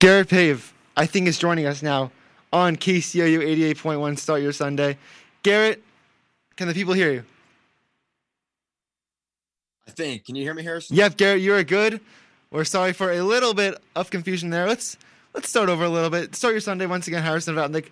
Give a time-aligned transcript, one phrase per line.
[0.00, 2.10] Garrett Pave, I think, is joining us now
[2.52, 3.40] on KCOU
[3.74, 4.98] 88.1 Start Your Sunday.
[5.42, 5.82] Garrett,
[6.56, 7.24] can the people hear you?
[9.86, 10.24] I think.
[10.24, 10.96] Can you hear me, Harrison?
[10.96, 12.00] Yep, Garrett, you are good.
[12.50, 14.66] We're sorry for a little bit of confusion there.
[14.68, 14.96] Let's
[15.34, 16.34] let's start over a little bit.
[16.34, 17.88] Start your Sunday once again, Harrison Vatnik.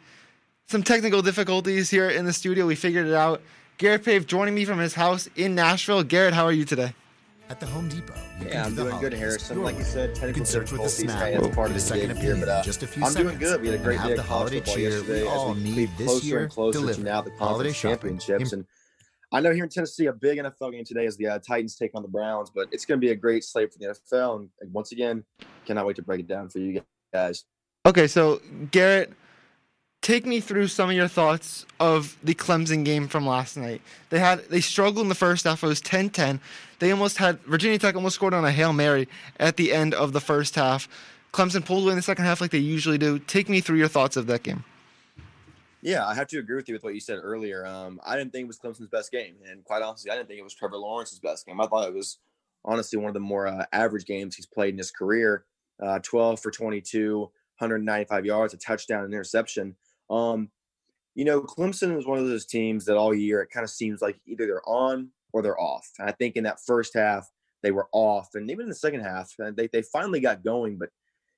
[0.69, 2.67] Some technical difficulties here in the studio.
[2.67, 3.43] We figured it out.
[3.79, 6.05] Garrett Pave joining me from his house in Nashville.
[6.05, 6.95] Garrett, how are you today?
[7.53, 8.15] At the Home Depot.
[8.41, 9.63] you Yeah, can I'm do the doing good, Harrison.
[9.63, 10.99] Like you said, you technical can search with a difficulties.
[11.13, 13.05] snap Hey, that's part of the second gig here, opinion but uh, just a few
[13.05, 13.51] I'm doing seconds.
[13.51, 13.61] good.
[13.61, 16.07] We had a great day have the holiday cheer we all we need creep this
[16.07, 16.99] closer year and closer delivered.
[17.01, 18.19] to now the Holiday conference shopping.
[18.19, 18.53] championships.
[18.55, 18.65] And
[19.33, 21.91] I know here in Tennessee, a big NFL game today is the uh, Titans take
[21.95, 24.37] on the Browns, but it's going to be a great slate for the NFL.
[24.37, 25.23] And like, once again,
[25.67, 26.81] cannot wait to break it down for you
[27.13, 27.45] guys.
[27.85, 29.13] Okay, so Garrett,
[30.01, 33.83] take me through some of your thoughts of the Clemson game from last night.
[34.09, 35.63] They had they struggled in the first half.
[35.63, 36.41] It was 10-10.
[36.83, 39.07] They almost had Virginia Tech almost scored on a Hail Mary
[39.39, 40.89] at the end of the first half.
[41.33, 43.21] Clemson pulled away in the second half like they usually do.
[43.21, 44.65] Take me through your thoughts of that game.
[45.81, 47.65] Yeah, I have to agree with you with what you said earlier.
[47.65, 50.41] Um, I didn't think it was Clemson's best game, and quite honestly, I didn't think
[50.41, 51.61] it was Trevor Lawrence's best game.
[51.61, 52.19] I thought it was
[52.65, 55.45] honestly one of the more uh, average games he's played in his career.
[55.81, 59.77] Uh, 12 for 22, 195 yards, a touchdown, an interception.
[60.11, 60.51] Um,
[61.15, 64.03] you know, Clemson is one of those teams that all year it kind of seems
[64.03, 65.89] like either they're on or they're off.
[65.99, 67.29] And I think in that first half
[67.63, 70.79] they were off, and even in the second half uh, they they finally got going,
[70.79, 70.91] but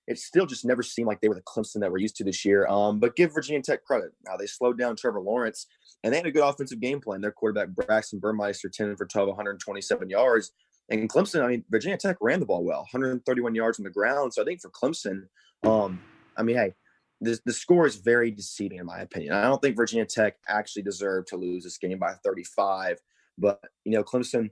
[0.06, 2.44] it still just never seemed like they were the Clemson that we're used to this
[2.44, 2.66] year.
[2.66, 4.12] Um, but give Virginia Tech credit.
[4.26, 5.66] Now they slowed down Trevor Lawrence,
[6.02, 7.20] and they had a good offensive game plan.
[7.20, 10.52] Their quarterback Braxton Burmeister, 10 for 12, 127 yards.
[10.90, 14.34] And Clemson, I mean, Virginia Tech ran the ball well, 131 yards on the ground.
[14.34, 15.22] So I think for Clemson,
[15.62, 16.00] um,
[16.36, 16.74] I mean, hey,
[17.22, 19.32] the, the score is very deceiving in my opinion.
[19.32, 22.98] I don't think Virginia Tech actually deserved to lose this game by 35.
[23.38, 24.50] But you know, Clemson,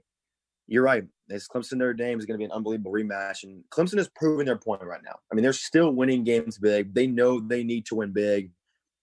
[0.67, 1.05] you're right.
[1.27, 4.45] This Clemson Notre Dame is going to be an unbelievable rematch, and Clemson is proving
[4.45, 5.15] their point right now.
[5.31, 6.93] I mean, they're still winning games big.
[6.93, 8.51] They know they need to win big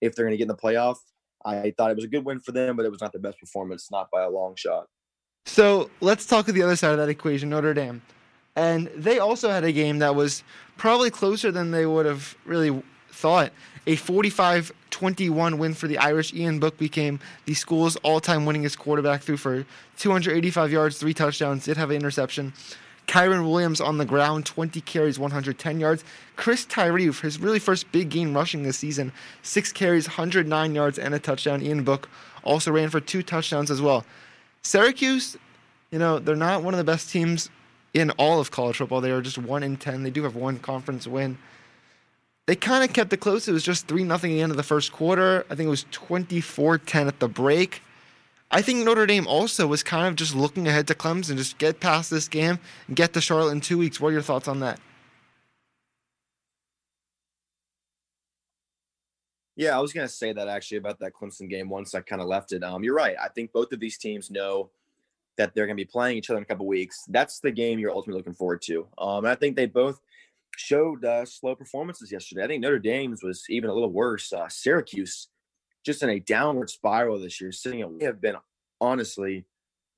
[0.01, 0.97] if they're going to get in the playoff.
[1.43, 3.39] I thought it was a good win for them, but it was not their best
[3.39, 4.87] performance, not by a long shot.
[5.45, 8.01] So let's talk to the other side of that equation, Notre Dame.
[8.55, 10.43] And they also had a game that was
[10.77, 13.51] probably closer than they would have really thought.
[13.87, 16.33] A 45 21 win for the Irish.
[16.33, 19.65] Ian Book became the school's all time winningest quarterback, threw for
[19.97, 22.53] 285 yards, three touchdowns, did have an interception.
[23.07, 26.03] Kyren Williams on the ground, 20 carries, 110 yards.
[26.35, 29.11] Chris Tyree, his really first big game rushing this season,
[29.41, 31.61] six carries, 109 yards, and a touchdown.
[31.61, 32.07] Ian Book
[32.43, 34.05] also ran for two touchdowns as well.
[34.61, 35.35] Syracuse,
[35.89, 37.49] you know, they're not one of the best teams
[37.93, 39.01] in all of college football.
[39.01, 40.03] They are just one in ten.
[40.03, 41.37] They do have one conference win.
[42.51, 43.47] They kind of kept it close.
[43.47, 45.45] It was just three nothing at the end of the first quarter.
[45.49, 47.81] I think it was 24-10 at the break.
[48.51, 51.79] I think Notre Dame also was kind of just looking ahead to Clemson, just get
[51.79, 54.01] past this game and get to Charlotte in two weeks.
[54.01, 54.81] What are your thoughts on that?
[59.55, 62.21] Yeah, I was going to say that actually about that Clemson game once I kind
[62.21, 62.65] of left it.
[62.65, 63.15] Um, you're right.
[63.17, 64.71] I think both of these teams know
[65.37, 67.05] that they're going to be playing each other in a couple weeks.
[67.07, 68.87] That's the game you're ultimately looking forward to.
[68.97, 70.01] Um, I think they both
[70.61, 72.43] showed uh, slow performances yesterday.
[72.43, 74.31] I think Notre Dame's was even a little worse.
[74.31, 75.27] Uh, Syracuse,
[75.85, 78.35] just in a downward spiral this year, sitting at we have been
[78.79, 79.45] honestly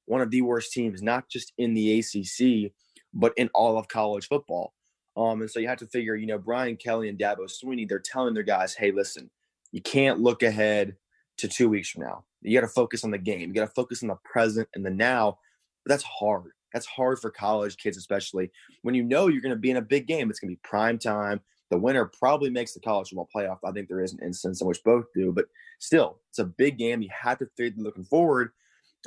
[0.06, 2.72] one of the worst teams, not just in the ACC,
[3.14, 4.74] but in all of college football.
[5.16, 8.00] Um, and so you have to figure, you know, Brian Kelly and Dabo Swinney, they're
[8.00, 9.30] telling their guys, hey, listen,
[9.72, 10.96] you can't look ahead
[11.38, 12.26] to two weeks from now.
[12.42, 13.50] You got to focus on the game.
[13.50, 15.38] You got to focus on the present and the now.
[15.86, 16.52] But that's hard.
[16.74, 18.52] That's hard for college kids, especially
[18.82, 20.30] when you know you're going to be in a big game.
[20.30, 21.40] It's going to be prime time.
[21.70, 23.58] The winner probably makes the college football playoff.
[23.66, 25.46] I think there is an instance in which both do, but
[25.80, 27.02] still, it's a big game.
[27.02, 28.52] You have to figure looking forward.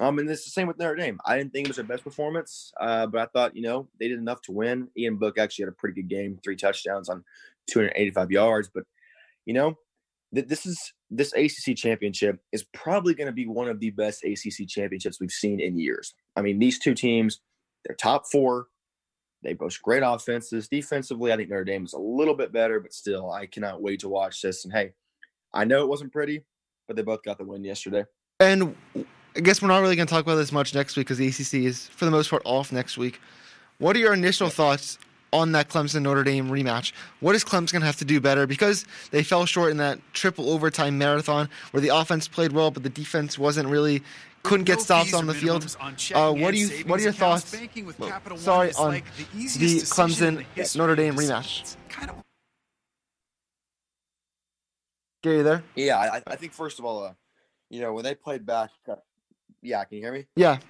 [0.01, 1.19] Um, and it's the same with Notre Dame.
[1.25, 4.09] I didn't think it was their best performance, uh, but I thought you know they
[4.09, 4.89] did enough to win.
[4.97, 7.25] Ian Book actually had a pretty good game, three touchdowns on
[7.71, 8.71] 285 yards.
[8.73, 8.85] But
[9.47, 9.79] you know,
[10.35, 14.25] th- this is this ACC championship is probably going to be one of the best
[14.25, 16.15] ACC championships we've seen in years.
[16.35, 17.41] I mean, these two teams,
[17.87, 18.67] they're top four.
[19.43, 20.69] They boast great offenses.
[20.69, 24.01] Defensively, I think Notre Dame is a little bit better, but still, I cannot wait
[24.01, 24.65] to watch this.
[24.65, 24.93] And hey,
[25.55, 26.45] I know it wasn't pretty,
[26.89, 28.05] but they both got the win yesterday.
[28.41, 28.75] And
[29.37, 31.29] I guess we're not really going to talk about this much next week because the
[31.29, 33.21] ACC is, for the most part, off next week.
[33.79, 34.99] What are your initial thoughts
[35.33, 36.93] on that Clemson Notre Dame rematch?
[37.21, 38.47] What is Clemson going to have to do better?
[38.47, 42.83] Because they fell short in that triple overtime marathon where the offense played well, but
[42.83, 44.03] the defense wasn't really
[44.47, 45.77] couldn't get stops on the field.
[46.15, 47.55] Uh, what do you what are your thoughts?
[47.99, 51.77] Well, sorry on like the Clemson Clemson Notre Dame rematch.
[55.23, 55.63] Gary, you there?
[55.75, 57.13] Yeah, I, I think first of all, uh,
[57.69, 58.95] you know, when they played back, uh,
[59.61, 60.27] yeah, can you hear me?
[60.37, 60.63] Yeah, Can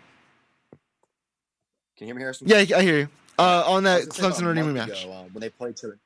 [2.01, 2.49] you hear me, Harrison?
[2.49, 3.09] yeah, I hear you.
[3.39, 5.03] Uh, on that was gonna say Clemson Notre Dame rematch.
[5.05, 5.99] ago, uh, when they played each other.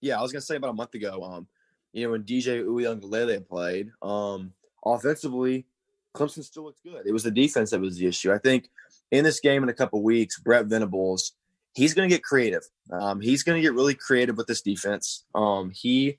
[0.00, 1.22] Yeah, I was gonna say about a month ago.
[1.22, 1.46] Um,
[1.92, 4.52] you know when DJ Uiagalelei played, um,
[4.84, 5.66] offensively,
[6.16, 7.06] Clemson still looked good.
[7.06, 8.32] It was the defense that was the issue.
[8.32, 8.68] I think
[9.10, 11.32] in this game in a couple weeks, Brent Venables,
[11.74, 12.62] he's going to get creative.
[12.92, 15.24] Um, he's going to get really creative with this defense.
[15.34, 16.18] Um, he,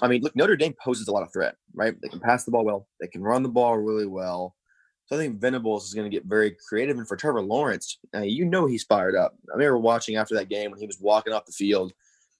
[0.00, 1.94] I mean, look, Notre Dame poses a lot of threat, right?
[2.00, 4.54] They can pass the ball well, they can run the ball really well.
[5.06, 6.96] So I think Venables is going to get very creative.
[6.96, 9.34] And for Trevor Lawrence, uh, you know he's fired up.
[9.52, 11.92] I remember watching after that game when he was walking off the field.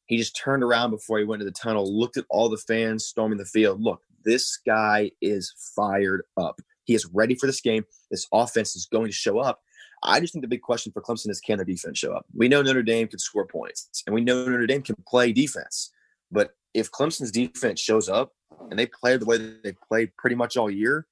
[0.06, 3.06] He just turned around before he went to the tunnel, looked at all the fans
[3.06, 3.82] storming the field.
[3.82, 6.60] Look, this guy is fired up.
[6.84, 7.84] He is ready for this game.
[8.10, 9.60] This offense is going to show up.
[10.02, 12.24] I just think the big question for Clemson is can their defense show up?
[12.34, 15.92] We know Notre Dame can score points, and we know Notre Dame can play defense.
[16.32, 18.32] But if Clemson's defense shows up
[18.70, 21.06] and they play the way they played pretty much all year,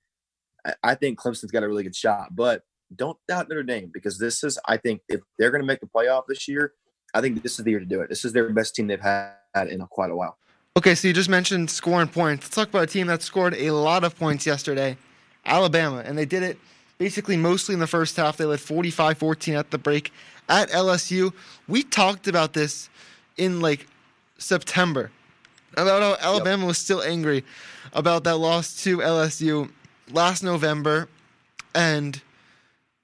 [0.83, 2.35] I think Clemson's got a really good shot.
[2.35, 2.63] But
[2.95, 5.87] don't doubt Notre Dame because this is, I think, if they're going to make the
[5.87, 6.73] playoff this year,
[7.13, 8.09] I think this is the year to do it.
[8.09, 9.35] This is their best team they've had
[9.69, 10.39] in quite a while.
[10.77, 12.47] Okay, so you just mentioned scoring points.
[12.47, 14.97] Let's talk about a team that scored a lot of points yesterday,
[15.45, 16.59] Alabama, and they did it
[16.99, 18.37] basically mostly in the first half.
[18.37, 20.13] They led 45-14 at the break
[20.49, 21.33] at LSU.
[21.67, 22.91] We talked about this
[23.37, 23.87] in like
[24.39, 25.11] September
[25.77, 26.69] about how Alabama yep.
[26.69, 27.45] was still angry
[27.93, 29.71] about that loss to LSU
[30.11, 31.09] last November,
[31.75, 32.21] and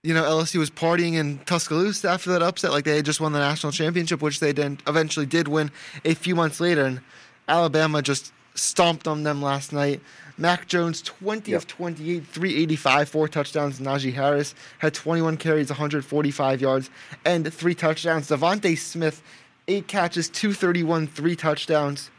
[0.03, 3.33] you know LSU was partying in Tuscaloosa after that upset, like they had just won
[3.33, 5.71] the national championship, which they then eventually did win
[6.05, 7.01] a few months later, and
[7.49, 10.01] Alabama just stomped on them last night.
[10.37, 11.59] Mac Jones, 20 yep.
[11.59, 13.79] of 28, 385, four touchdowns.
[13.79, 16.91] Najee Harris had 21 carries, 145 yards,
[17.25, 18.29] and three touchdowns.
[18.29, 19.23] DeVonta Smith,
[19.69, 22.11] eight catches, 231, three touchdowns.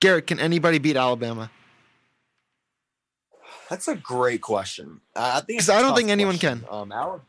[0.00, 1.50] Garrett, can anybody beat Alabama?
[3.68, 5.00] That's a great question.
[5.16, 6.60] Uh, I think because I don't think anyone question.
[6.60, 6.68] can.
[6.70, 7.22] Um, Alabama,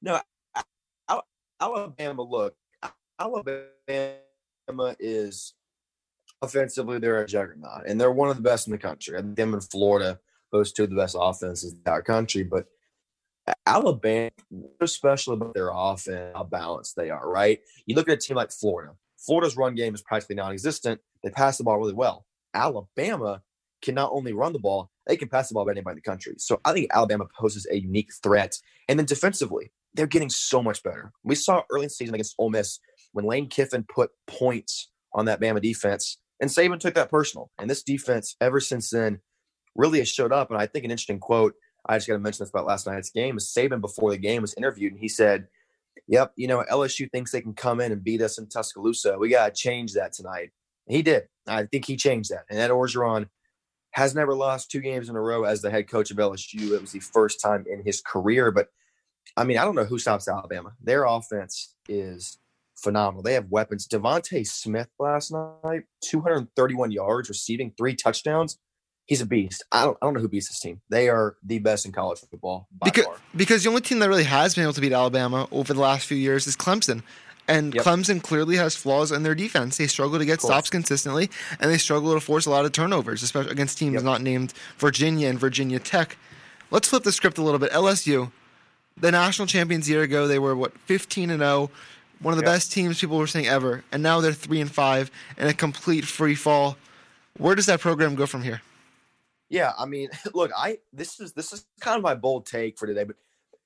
[0.00, 0.20] no,
[1.60, 2.22] Alabama.
[2.22, 2.54] Look,
[3.18, 3.66] Alabama
[4.98, 5.54] is
[6.42, 9.16] offensively they're a juggernaut, and they're one of the best in the country.
[9.16, 10.18] I think them in Florida
[10.54, 12.66] boast two of the best offenses in our country, but
[13.66, 17.58] Alabama, what's special about their offense, how balanced they are, right?
[17.86, 18.92] You look at a team like Florida.
[19.18, 21.00] Florida's run game is practically non-existent.
[21.24, 22.24] They pass the ball really well.
[22.54, 23.42] Alabama
[23.82, 26.08] can not only run the ball, they can pass the ball by anybody in the
[26.08, 26.34] country.
[26.38, 28.56] So I think Alabama poses a unique threat.
[28.88, 31.12] And then defensively, they're getting so much better.
[31.24, 32.78] We saw early in the season against Ole Miss
[33.12, 37.50] when Lane Kiffin put points on that Bama defense and Saban took that personal.
[37.58, 39.20] And this defense, ever since then,
[39.74, 40.50] really has showed up.
[40.50, 41.54] And I think an interesting quote,
[41.86, 44.42] I just got to mention this about last night's game, is Saban before the game
[44.42, 45.48] was interviewed and he said,
[46.08, 49.16] Yep, you know, LSU thinks they can come in and beat us in Tuscaloosa.
[49.18, 50.50] We got to change that tonight.
[50.86, 51.24] And he did.
[51.46, 52.44] I think he changed that.
[52.50, 53.28] And Ed Orgeron
[53.92, 56.72] has never lost two games in a row as the head coach of LSU.
[56.72, 58.50] It was the first time in his career.
[58.50, 58.68] But
[59.36, 60.72] I mean, I don't know who stops Alabama.
[60.82, 62.38] Their offense is
[62.76, 63.22] phenomenal.
[63.22, 63.86] They have weapons.
[63.88, 68.58] DeVonta Smith last night, 231 yards, receiving three touchdowns.
[69.06, 69.62] He's a beast.
[69.70, 70.80] I don't, I don't know who beats this team.
[70.88, 73.16] They are the best in college football because, far.
[73.36, 76.06] Because the only team that really has been able to beat Alabama over the last
[76.06, 77.02] few years is Clemson.
[77.46, 77.84] And yep.
[77.84, 79.76] Clemson clearly has flaws in their defense.
[79.76, 81.28] They struggle to get stops consistently,
[81.60, 84.02] and they struggle to force a lot of turnovers, especially against teams yep.
[84.02, 86.16] not named Virginia and Virginia Tech.
[86.70, 87.70] Let's flip the script a little bit.
[87.72, 88.32] LSU,
[88.96, 91.70] the national champions a year ago, they were what 15 and 0
[92.20, 92.54] one of the yep.
[92.54, 96.04] best teams people were saying ever, and now they're three and five in a complete
[96.04, 96.76] free fall.
[97.36, 98.62] Where does that program go from here?
[99.48, 102.86] Yeah, I mean, look, I this is this is kind of my bold take for
[102.86, 103.16] today, but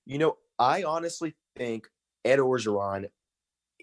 [0.07, 1.89] you know, I honestly think
[2.25, 3.09] Ed Orgeron,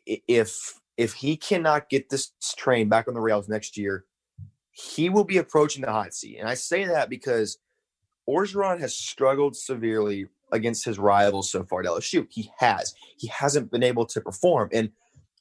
[0.05, 4.05] if if he cannot get this train back on the rails next year,
[4.72, 6.38] he will be approaching the hot seat.
[6.38, 7.57] And I say that because
[8.27, 12.27] Orgeron has struggled severely against his rivals so far at LSU.
[12.29, 12.93] He has.
[13.17, 14.69] He hasn't been able to perform.
[14.71, 14.91] And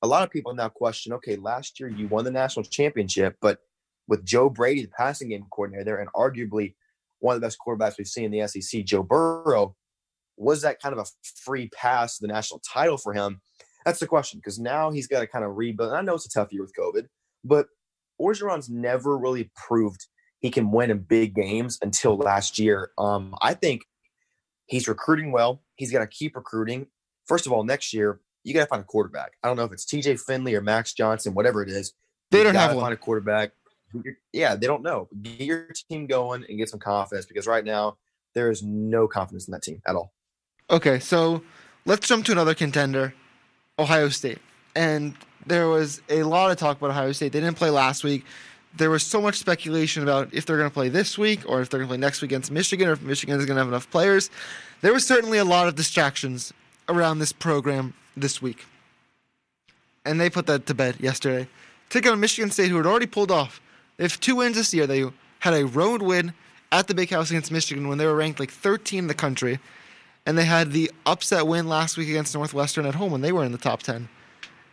[0.02, 3.58] a lot of people now question okay, last year you won the national championship, but
[4.06, 6.74] with Joe Brady, the passing game coordinator there, and arguably
[7.20, 9.74] one of the best quarterbacks we've seen in the SEC, Joe Burrow,
[10.36, 11.06] was that kind of a
[11.42, 13.40] free pass to the national title for him?
[13.84, 15.90] That's the question because now he's got to kind of rebuild.
[15.90, 17.06] And I know it's a tough year with COVID,
[17.44, 17.66] but
[18.20, 20.06] Orgeron's never really proved
[20.40, 22.90] he can win in big games until last year.
[22.98, 23.82] Um, I think
[24.66, 25.62] He's recruiting well.
[25.76, 26.86] He's got to keep recruiting.
[27.26, 29.32] First of all, next year you got to find a quarterback.
[29.42, 30.16] I don't know if it's T.J.
[30.16, 31.94] Finley or Max Johnson, whatever it is.
[32.30, 33.52] They don't have find a quarterback.
[34.32, 35.08] Yeah, they don't know.
[35.22, 37.96] Get your team going and get some confidence because right now
[38.34, 40.12] there is no confidence in that team at all.
[40.70, 41.42] Okay, so
[41.86, 43.14] let's jump to another contender,
[43.78, 44.38] Ohio State.
[44.74, 45.14] And
[45.46, 47.32] there was a lot of talk about Ohio State.
[47.32, 48.24] They didn't play last week
[48.76, 51.70] there was so much speculation about if they're going to play this week or if
[51.70, 53.68] they're going to play next week against Michigan or if Michigan is going to have
[53.68, 54.30] enough players.
[54.80, 56.52] There was certainly a lot of distractions
[56.88, 58.66] around this program this week.
[60.04, 61.48] And they put that to bed yesterday.
[61.88, 63.60] take on Michigan State, who had already pulled off.
[63.96, 64.86] They have two wins this year.
[64.86, 65.04] They
[65.38, 66.34] had a road win
[66.72, 69.60] at the Big House against Michigan when they were ranked like 13 in the country,
[70.26, 73.44] and they had the upset win last week against Northwestern at home when they were
[73.44, 74.08] in the top 10.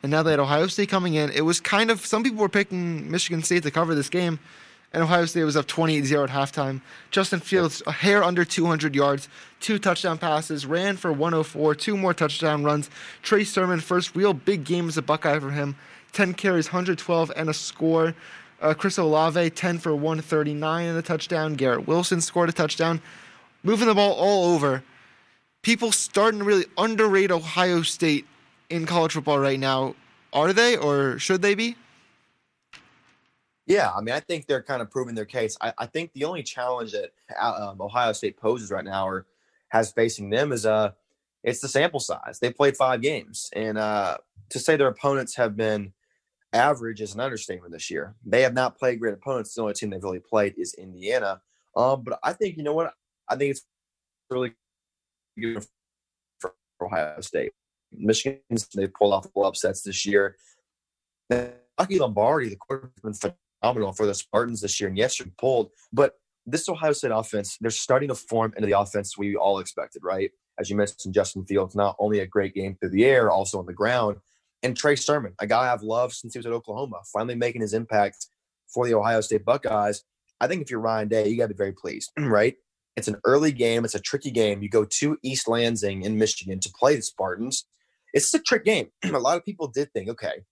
[0.03, 1.29] And now they had Ohio State coming in.
[1.31, 4.39] It was kind of some people were picking Michigan State to cover this game,
[4.93, 6.81] and Ohio State was up 28-0 at halftime.
[7.11, 9.29] Justin Fields a hair under 200 yards,
[9.59, 12.89] two touchdown passes, ran for 104, two more touchdown runs.
[13.21, 15.75] Trey Sermon first real big game as a Buckeye for him.
[16.13, 18.13] 10 carries, 112 and a score.
[18.61, 21.55] Uh, Chris Olave, 10 for 139 and a touchdown.
[21.55, 23.01] Garrett Wilson scored a touchdown.
[23.63, 24.83] Moving the ball all over.
[25.61, 28.25] People starting to really underrate Ohio State
[28.71, 29.95] in college football right now.
[30.33, 31.75] Are they or should they be?
[33.67, 35.57] Yeah, I mean, I think they're kind of proving their case.
[35.61, 39.27] I, I think the only challenge that uh, um, Ohio State poses right now or
[39.69, 40.91] has facing them is uh,
[41.43, 42.39] it's the sample size.
[42.39, 44.17] They played five games, and uh,
[44.49, 45.93] to say their opponents have been
[46.53, 48.15] average is an understatement this year.
[48.25, 49.53] They have not played great opponents.
[49.53, 51.41] The only team they've really played is Indiana.
[51.75, 52.93] Um, but I think you know what?
[53.29, 53.65] I think it's
[54.29, 54.53] really
[55.39, 55.65] good
[56.39, 57.53] for Ohio State.
[57.91, 58.39] Michigan,
[58.75, 60.37] they pulled off a upsets this year.
[61.29, 65.71] Rocky Lombardi, the quarterback, has been phenomenal for the Spartans this year, and yes, pulled.
[65.91, 70.03] But this Ohio State offense, they're starting to form into the offense we all expected,
[70.03, 70.31] right?
[70.59, 73.65] As you mentioned, Justin Fields, not only a great game through the air, also on
[73.65, 74.17] the ground.
[74.63, 77.73] And Trey Sermon, a guy I've loved since he was at Oklahoma, finally making his
[77.73, 78.27] impact
[78.67, 80.03] for the Ohio State Buckeyes.
[80.39, 82.55] I think if you're Ryan Day, you got to be very pleased, right?
[82.95, 83.85] It's an early game.
[83.85, 84.61] It's a tricky game.
[84.61, 87.65] You go to East Lansing in Michigan to play the Spartans.
[88.13, 88.87] It's a trick game.
[89.03, 90.43] a lot of people did think, okay,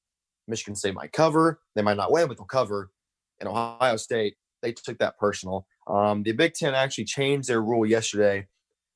[0.48, 1.60] Michigan State might cover.
[1.76, 2.92] They might not win, but they'll cover.
[3.40, 5.66] And Ohio State, they took that personal.
[5.88, 8.48] Um, the Big Ten actually changed their rule yesterday,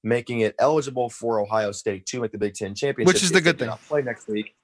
[0.03, 3.13] making it eligible for Ohio State to make the Big Ten championship.
[3.13, 3.70] Which is the good thing.
[3.88, 4.55] Play next week.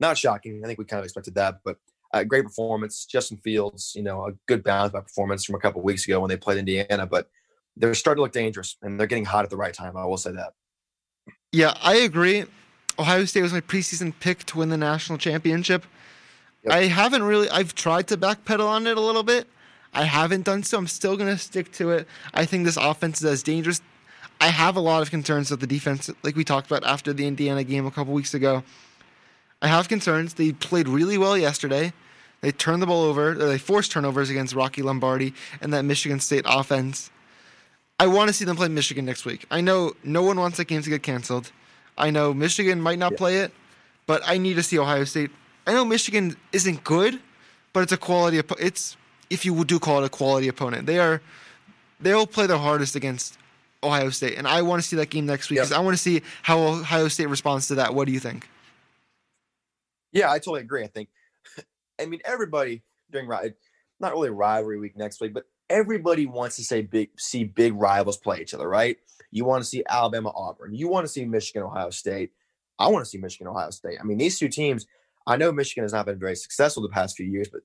[0.00, 0.60] Not shocking.
[0.62, 1.78] I think we kind of expected that, but
[2.12, 3.06] uh, great performance.
[3.06, 6.28] Justin Fields, you know, a good bounce back performance from a couple weeks ago when
[6.28, 7.28] they played Indiana, but
[7.76, 9.96] they're starting to look dangerous and they're getting hot at the right time.
[9.96, 10.52] I will say that.
[11.52, 12.44] Yeah, I agree.
[12.98, 15.84] Ohio State was my preseason pick to win the national championship.
[16.64, 16.72] Yep.
[16.72, 17.48] I haven't really.
[17.50, 19.48] I've tried to backpedal on it a little bit.
[19.92, 20.78] I haven't done so.
[20.78, 22.08] I'm still going to stick to it.
[22.32, 23.80] I think this offense is as dangerous.
[24.40, 27.26] I have a lot of concerns with the defense, like we talked about after the
[27.26, 28.64] Indiana game a couple weeks ago.
[29.62, 30.34] I have concerns.
[30.34, 31.92] They played really well yesterday.
[32.40, 33.34] They turned the ball over.
[33.34, 37.10] They forced turnovers against Rocky Lombardi and that Michigan State offense.
[37.98, 39.46] I want to see them play Michigan next week.
[39.50, 41.52] I know no one wants that game to get canceled.
[41.96, 43.18] I know Michigan might not yeah.
[43.18, 43.52] play it,
[44.06, 45.30] but I need to see Ohio State.
[45.66, 47.20] I know Michigan isn't good,
[47.72, 48.40] but it's a quality.
[48.58, 48.96] It's
[49.30, 51.20] if you do call it a quality opponent, they are.
[52.00, 53.38] They'll play their hardest against
[53.82, 55.72] Ohio State, and I want to see that game next week because.
[55.72, 57.94] I want to see how Ohio State responds to that.
[57.94, 58.48] What do you think?
[60.12, 60.84] Yeah, I totally agree.
[60.84, 61.08] I think,
[62.00, 63.28] I mean, everybody during
[64.00, 68.16] not really rivalry week next week, but everybody wants to say big, see big rivals
[68.16, 68.96] play each other, right?
[69.34, 70.74] You want to see Alabama, Auburn.
[70.74, 72.30] You want to see Michigan, Ohio State.
[72.78, 73.98] I want to see Michigan, Ohio State.
[74.00, 74.86] I mean, these two teams.
[75.26, 77.62] I know Michigan has not been very successful the past few years, but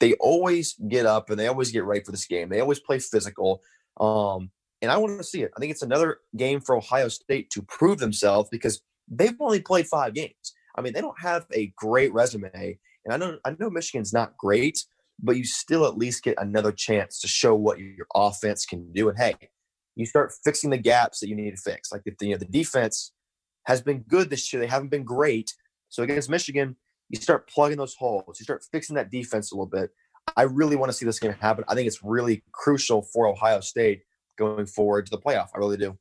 [0.00, 2.48] they always get up and they always get ready for this game.
[2.48, 3.62] They always play physical.
[4.00, 4.50] Um,
[4.80, 5.52] and I want to see it.
[5.56, 9.86] I think it's another game for Ohio State to prove themselves because they've only played
[9.86, 10.54] five games.
[10.74, 12.78] I mean, they don't have a great resume.
[13.04, 14.84] And I know I know Michigan's not great,
[15.22, 19.08] but you still at least get another chance to show what your offense can do.
[19.08, 19.34] And hey,
[19.96, 21.92] you start fixing the gaps that you need to fix.
[21.92, 23.12] Like the, you know, the defense
[23.66, 24.60] has been good this year.
[24.60, 25.52] They haven't been great.
[25.88, 26.76] So against Michigan,
[27.08, 28.38] you start plugging those holes.
[28.38, 29.90] You start fixing that defense a little bit.
[30.36, 31.64] I really want to see this game happen.
[31.68, 34.02] I think it's really crucial for Ohio State
[34.38, 35.48] going forward to the playoff.
[35.54, 35.98] I really do.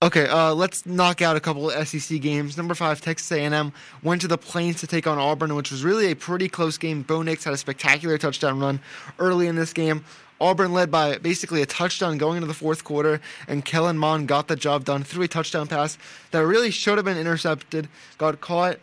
[0.00, 2.56] Okay, uh, let's knock out a couple of SEC games.
[2.56, 3.72] Number five, Texas A&M
[4.04, 7.02] went to the Plains to take on Auburn, which was really a pretty close game.
[7.02, 8.80] Bo Nix had a spectacular touchdown run
[9.18, 10.04] early in this game.
[10.40, 14.48] Auburn led by basically a touchdown going into the fourth quarter, and Kellen Mond got
[14.48, 15.98] the job done through a touchdown pass
[16.30, 17.88] that really should have been intercepted.
[18.18, 18.78] Got caught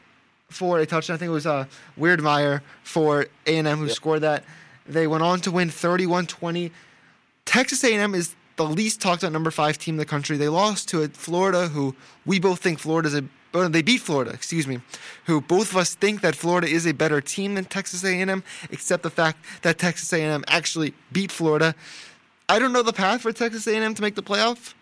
[0.50, 1.16] for a touchdown.
[1.16, 1.66] I think it was uh,
[2.00, 3.96] Wydermyer for A&M who yep.
[3.96, 4.44] scored that.
[4.88, 6.72] They went on to win 31-20.
[7.46, 10.38] Texas A&M is the least talked about number five team in the country.
[10.38, 11.96] They lost to Florida, who
[12.26, 13.24] we both think Florida's a
[13.56, 14.82] oh, they beat Florida, excuse me,
[15.26, 19.04] who both of us think that Florida is a better team than Texas A&M, except
[19.04, 21.74] the fact that Texas A&M actually beat Florida.
[22.48, 24.74] I don't know the path for Texas A&M to make the playoff,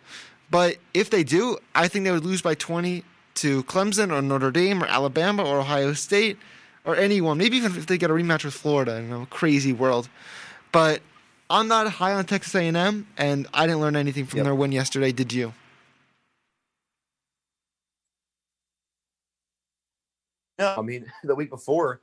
[0.49, 3.03] but if they do, I think they would lose by 20
[3.35, 6.37] to Clemson or Notre Dame or Alabama or Ohio State
[6.83, 7.37] or anyone.
[7.37, 10.09] Maybe even if they get a rematch with Florida in a crazy world.
[10.71, 11.01] But
[11.49, 14.45] I'm not high on Texas A&M, and I didn't learn anything from yep.
[14.45, 15.11] their win yesterday.
[15.11, 15.53] Did you?
[20.59, 22.01] No, I mean the week before,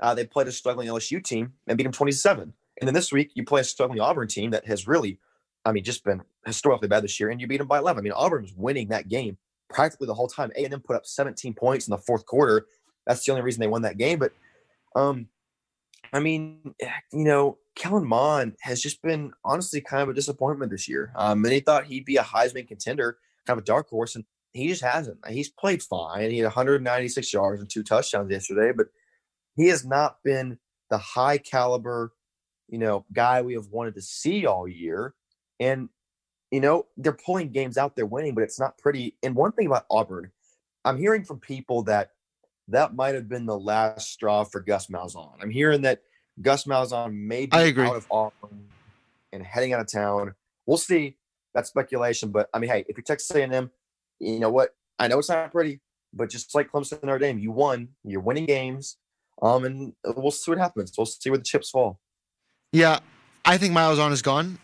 [0.00, 2.52] uh, they played a struggling LSU team and beat them 27.
[2.80, 5.18] And then this week, you play a struggling Auburn team that has really,
[5.64, 8.00] I mean, just been historically bad this year, and you beat them by 11.
[8.00, 9.36] I mean, Auburn was winning that game
[9.68, 10.50] practically the whole time.
[10.56, 12.66] A&M put up 17 points in the fourth quarter.
[13.06, 14.18] That's the only reason they won that game.
[14.18, 14.32] But,
[14.96, 15.28] um,
[16.12, 20.88] I mean, you know, Kellen Mond has just been honestly kind of a disappointment this
[20.88, 21.12] year.
[21.16, 24.68] Um, many thought he'd be a Heisman contender, kind of a dark horse, and he
[24.68, 25.18] just hasn't.
[25.28, 26.30] He's played fine.
[26.30, 28.88] He had 196 yards and two touchdowns yesterday, but
[29.56, 30.58] he has not been
[30.90, 32.12] the high caliber,
[32.68, 35.14] you know, guy we have wanted to see all year.
[35.58, 35.88] And,
[36.50, 39.16] you know, they're pulling games out, they're winning, but it's not pretty.
[39.22, 40.30] And one thing about Auburn,
[40.84, 42.10] I'm hearing from people that
[42.68, 45.32] that might have been the last straw for Gus Malzahn.
[45.40, 46.00] I'm hearing that
[46.40, 47.86] Gus Malzahn may be I agree.
[47.86, 48.68] out of Auburn
[49.32, 50.34] and heading out of town.
[50.66, 51.16] We'll see.
[51.54, 53.70] That's speculation, but I mean, hey, if you're Texas A&M,
[54.22, 54.70] you know what?
[54.98, 55.80] I know it's not pretty,
[56.14, 57.88] but just like Clemson and Notre Dame, you won.
[58.04, 58.96] You're winning games,
[59.42, 60.92] um, and we'll see what happens.
[60.96, 61.98] We'll see where the chips fall.
[62.72, 63.00] Yeah,
[63.44, 64.58] I think Malzahn is gone.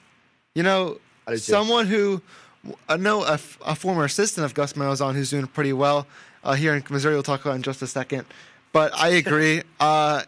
[0.55, 1.01] You know,
[1.37, 2.23] someone who
[2.89, 6.07] I know a former assistant of Gus Malzahn who's doing pretty well
[6.45, 7.15] uh, here in Missouri.
[7.15, 8.27] We'll talk about in just a second.
[8.73, 9.63] But I agree.
[9.81, 10.23] uh,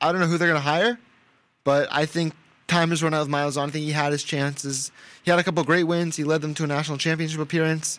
[0.00, 0.98] I don't know who they're going to hire,
[1.64, 2.34] but I think
[2.66, 3.68] time has run out with Malzahn.
[3.68, 4.90] I think he had his chances.
[5.22, 6.16] He had a couple of great wins.
[6.16, 7.98] He led them to a national championship appearance.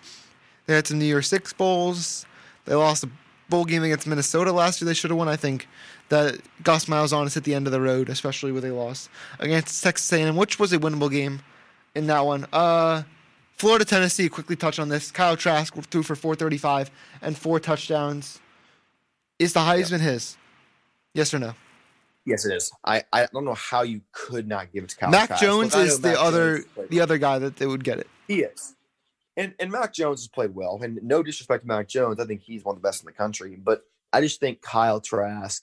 [0.66, 2.26] They had some New Year's Six bowls.
[2.66, 3.10] They lost a
[3.50, 4.88] bowl game against Minnesota last year.
[4.88, 5.28] They should have won.
[5.28, 5.68] I think
[6.10, 9.84] that Gus on is at the end of the road, especially where they lost against
[9.84, 11.42] Texas A&M, which was a winnable game
[11.94, 12.46] in that one.
[12.52, 13.04] Uh,
[13.58, 14.30] Florida Tennessee.
[14.30, 15.12] Quickly touch on this.
[15.12, 16.92] Kyle Trask threw for 435
[17.22, 18.40] and four touchdowns.
[19.40, 20.38] Is the Heisman his?
[21.14, 21.54] Yes or no?
[22.26, 22.72] Yes, it is.
[22.84, 25.12] I, I don't know how you could not give it to Kyle.
[25.12, 25.44] Mac Trask.
[25.44, 28.08] Jones is the Mac other Jones played the other guy that they would get it.
[28.28, 28.75] He is.
[29.38, 30.80] And and Mac Jones has played well.
[30.82, 33.12] And no disrespect to Mac Jones, I think he's one of the best in the
[33.12, 33.56] country.
[33.62, 35.62] But I just think Kyle Trask,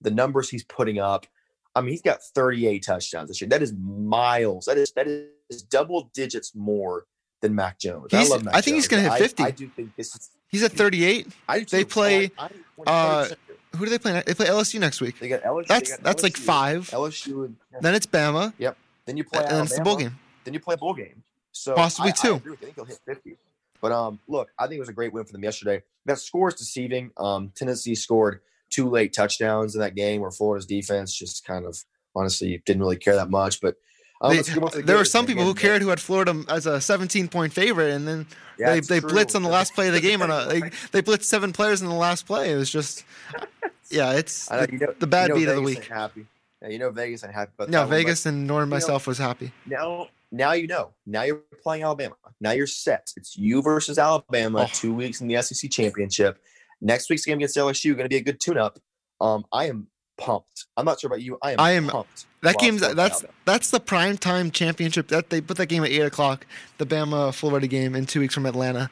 [0.00, 1.26] the numbers he's putting up,
[1.74, 3.48] I mean, he's got 38 touchdowns this year.
[3.48, 4.66] That is miles.
[4.66, 7.06] That is that is double digits more
[7.40, 8.08] than Mac Jones.
[8.10, 9.42] He's- I love Mac I think he's gonna hit 50.
[9.42, 10.30] I, do think this is.
[10.48, 11.26] He's at 38.
[11.48, 12.48] I do They play, I-
[12.86, 13.28] I- uh,
[13.76, 14.22] Who do they play?
[14.24, 15.18] They play LSU next week.
[15.18, 15.66] They got LSU.
[15.66, 16.88] That's got that's like five.
[16.90, 17.46] LSU.
[17.46, 18.76] And, Then it's Bama, Yep.
[19.06, 20.16] then you play and then it's the bowl game.
[20.44, 21.22] then you play a bowl game.
[21.54, 22.34] So Possibly I, two.
[22.34, 22.52] I.
[22.52, 23.36] I think he'll hit 50.
[23.80, 25.82] But um, look, I think it was a great win for them yesterday.
[26.06, 27.10] That score is deceiving.
[27.16, 28.40] Um, Tennessee scored
[28.70, 31.78] two late touchdowns in that game where Florida's defense just kind of
[32.16, 33.60] honestly didn't really care that much.
[33.60, 33.76] But
[34.20, 35.88] um, They- let's get on to the there were some people who Again, cared who
[35.88, 38.26] had Florida as a 17 point favorite, and then
[38.58, 39.10] yeah, they they true.
[39.10, 40.22] blitzed on the last play of the game.
[40.22, 40.60] On a, they
[40.92, 42.52] they blitzed seven players in the last play.
[42.52, 43.04] It was just,
[43.90, 45.84] yeah, it's know, know, the bad you know beat of the week.
[45.86, 46.26] Happy.
[46.64, 49.18] Yeah, you know Vegas ain't happy about no that one, Vegas and nor myself was
[49.18, 49.52] happy.
[49.66, 54.62] now now you know now you're playing alabama now you're set it's you versus alabama
[54.64, 54.70] Oh.
[54.72, 56.38] two weeks in the sec championship
[56.80, 58.78] next week's game against lsu going to be a good tune-up
[59.20, 59.86] um i am
[60.18, 63.32] pumped i'm not sure about you i am I am- pumped That game's that's Alabama.
[63.44, 65.08] that's the prime time championship.
[65.08, 66.46] That they put that game at eight o'clock.
[66.78, 68.90] The Bama Florida game in two weeks from Atlanta.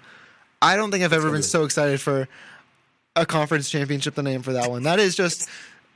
[0.62, 2.28] I don't think I've ever been so excited for
[3.14, 4.84] a conference championship than I am for that one.
[4.84, 5.48] That is just.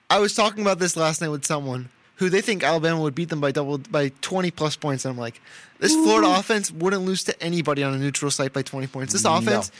[0.08, 3.28] I was talking about this last night with someone who they think Alabama would beat
[3.28, 5.40] them by double by twenty plus points, and I'm like,
[5.80, 9.12] this Florida offense wouldn't lose to anybody on a neutral site by twenty points.
[9.12, 9.36] This No.
[9.36, 9.70] offense,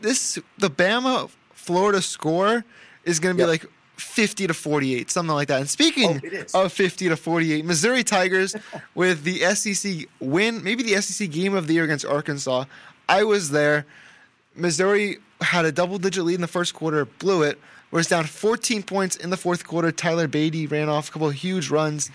[0.00, 2.64] this the Bama Florida score
[3.04, 3.62] is going to be Yep.
[3.62, 3.70] like.
[3.98, 5.60] 50 to 48, something like that.
[5.60, 6.20] And speaking
[6.54, 7.64] Oh, of 50 to 48.
[7.64, 8.56] Missouri Tigers
[8.96, 12.64] with the SEC win, maybe the SEC game of the year against Arkansas.
[13.08, 13.84] I was there.
[14.56, 17.60] Missouri had a double digit lead in the first quarter, blew it.
[17.92, 19.92] Was down 14 points in the fourth quarter.
[19.92, 22.10] Tyler Badie ran off a couple of huge runs.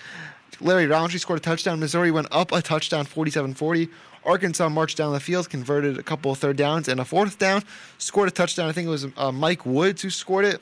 [0.59, 1.79] Larry Rountree scored a touchdown.
[1.79, 3.87] Missouri went up a touchdown 47 40.
[4.25, 7.63] Arkansas marched down the field, converted a couple of third downs and a fourth down,
[7.99, 8.67] scored a touchdown.
[8.67, 10.61] I think it was uh, Mike Woods who scored it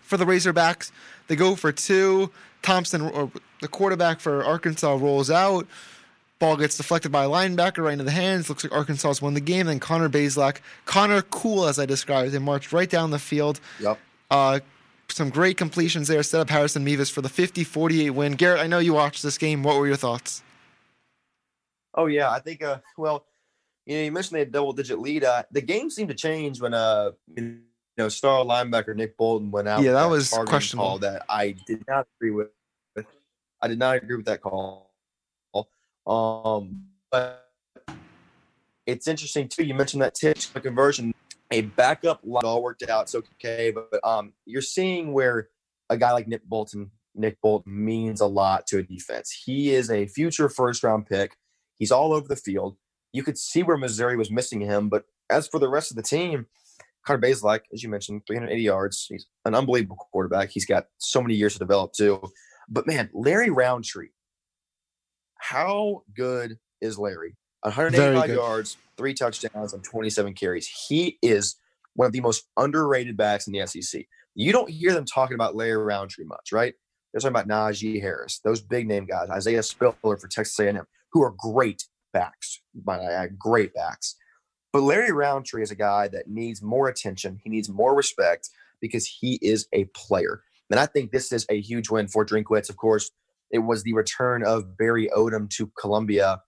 [0.00, 0.90] for the Razorbacks.
[1.28, 2.30] They go for two.
[2.62, 5.66] Thompson, or the quarterback for Arkansas, rolls out.
[6.38, 8.48] Ball gets deflected by a linebacker right into the hands.
[8.48, 9.66] Looks like Arkansas's won the game.
[9.66, 13.60] Then Connor Bazelak, Connor Cool, as I described, they marched right down the field.
[13.78, 13.98] yep
[14.32, 14.60] Uh,
[15.08, 16.22] some great completions there.
[16.22, 18.32] Set up Harrison Mevis for the 50-48 win.
[18.32, 19.62] Garrett, I know you watched this game.
[19.62, 20.42] What were your thoughts?
[21.94, 23.26] oh yeah i think uh well
[23.84, 26.58] you know you mentioned they had double digit lead uh the game seemed to change
[26.58, 27.58] when uh you
[27.98, 30.86] know star linebacker nick bolton went out Yeah, with that was questionable.
[30.88, 32.48] call that i did not agree with
[33.60, 34.90] i did not agree with that call
[36.06, 37.46] um but
[38.86, 41.12] it's interesting too you mentioned that tip conversion
[41.52, 45.48] a backup line all worked out it's okay but, but um you're seeing where
[45.90, 49.90] a guy like nick bolton nick bolton means a lot to a defense he is
[49.90, 51.36] a future first round pick
[51.78, 52.76] he's all over the field
[53.12, 56.02] you could see where missouri was missing him but as for the rest of the
[56.02, 56.46] team
[57.04, 59.06] Carter Bazelak, as you mentioned, 380 yards.
[59.08, 60.50] He's an unbelievable quarterback.
[60.50, 62.22] He's got so many years to develop too.
[62.68, 64.10] But man, Larry Rountree,
[65.36, 67.36] how good is Larry?
[67.62, 70.66] 185 yards, three touchdowns, and 27 carries.
[70.66, 71.56] He is
[71.94, 74.04] one of the most underrated backs in the SEC.
[74.34, 76.74] You don't hear them talking about Larry Rountree much, right?
[77.12, 81.22] They're talking about Najee Harris, those big name guys, Isaiah Spiller for Texas A&M, who
[81.22, 84.16] are great backs, uh, great backs.
[84.72, 87.38] But Larry Rountree is a guy that needs more attention.
[87.44, 88.48] He needs more respect
[88.80, 90.42] because he is a player.
[90.70, 92.70] And I think this is a huge win for Drinkwitz.
[92.70, 93.10] Of course,
[93.50, 96.40] it was the return of Barry Odom to Columbia,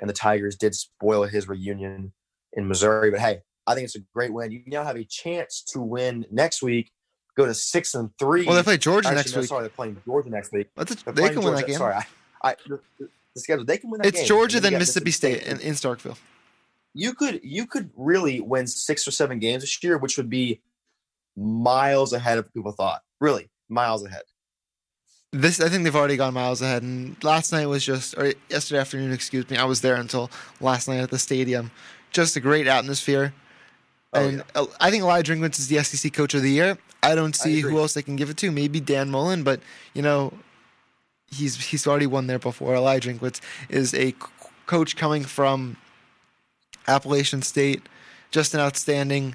[0.00, 2.12] and the Tigers did spoil his reunion
[2.52, 3.10] in Missouri.
[3.10, 4.50] But hey, I think it's a great win.
[4.50, 6.90] You now have a chance to win next week.
[7.36, 8.44] Go to six and three.
[8.46, 9.48] Well, they play Georgia Actually, next no, week.
[9.48, 10.68] Sorry, they're playing Georgia next week.
[10.76, 11.76] A, they can win that game.
[11.76, 12.04] Sorry, I,
[12.42, 12.56] I
[12.98, 13.64] the, schedule.
[13.64, 14.26] They can win that it's game.
[14.26, 16.18] Georgia, And then then you got Mississippi State in, in Starkville.
[16.94, 20.60] you could you could really win six or seven games this year, which would be
[21.36, 23.02] miles ahead of people thought.
[23.20, 24.22] Really, miles ahead.
[25.32, 26.82] This I think they've already gone miles ahead.
[26.82, 29.56] And last night was just, or yesterday afternoon, excuse me.
[29.58, 31.70] I was there until last night at the stadium.
[32.10, 33.34] Just a great atmosphere.
[34.14, 36.78] Oh, and uh, I think Elijah Drinkwitz is the SEC Coach of the Year.
[37.02, 37.72] I don't see agree.
[37.72, 38.50] who else they can give it to.
[38.50, 39.60] Maybe Dan Mullen, but
[39.92, 40.32] you know,
[41.30, 42.74] he's he's already won there before.
[42.74, 44.16] Elijah Drinkwitz is a c-
[44.66, 45.76] coach coming from
[46.86, 47.82] Appalachian State.
[48.30, 49.34] Just an outstanding,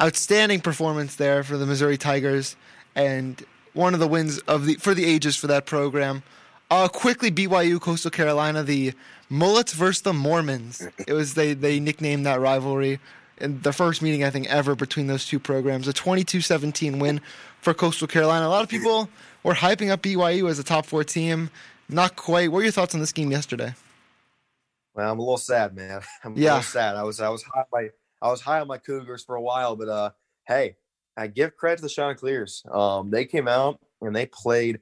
[0.00, 2.56] outstanding performance there for the Missouri Tigers,
[2.96, 3.44] and
[3.74, 6.22] one of the wins of the for the ages for that program.
[6.70, 8.92] Uh, quickly, BYU Coastal Carolina, the
[9.30, 10.86] Mullets versus the Mormons.
[11.06, 12.98] It was they they nicknamed that rivalry
[13.38, 15.86] in the first meeting I think ever between those two programs.
[15.88, 17.20] A 22-17 win
[17.60, 18.46] for Coastal Carolina.
[18.46, 19.08] A lot of people
[19.44, 21.50] were hyping up BYU as a top four team.
[21.88, 22.50] Not quite.
[22.50, 23.74] What were your thoughts on this game yesterday?
[24.94, 26.00] Well, I'm a little sad, man.
[26.24, 26.54] I'm a Yeah.
[26.54, 26.96] little sad.
[26.96, 27.88] I was I was high my
[28.20, 30.10] I was high on my Cougars for a while, but uh,
[30.46, 30.76] hey,
[31.18, 32.62] I give credit to the Chanticleers.
[32.72, 34.78] Um, they came out and they played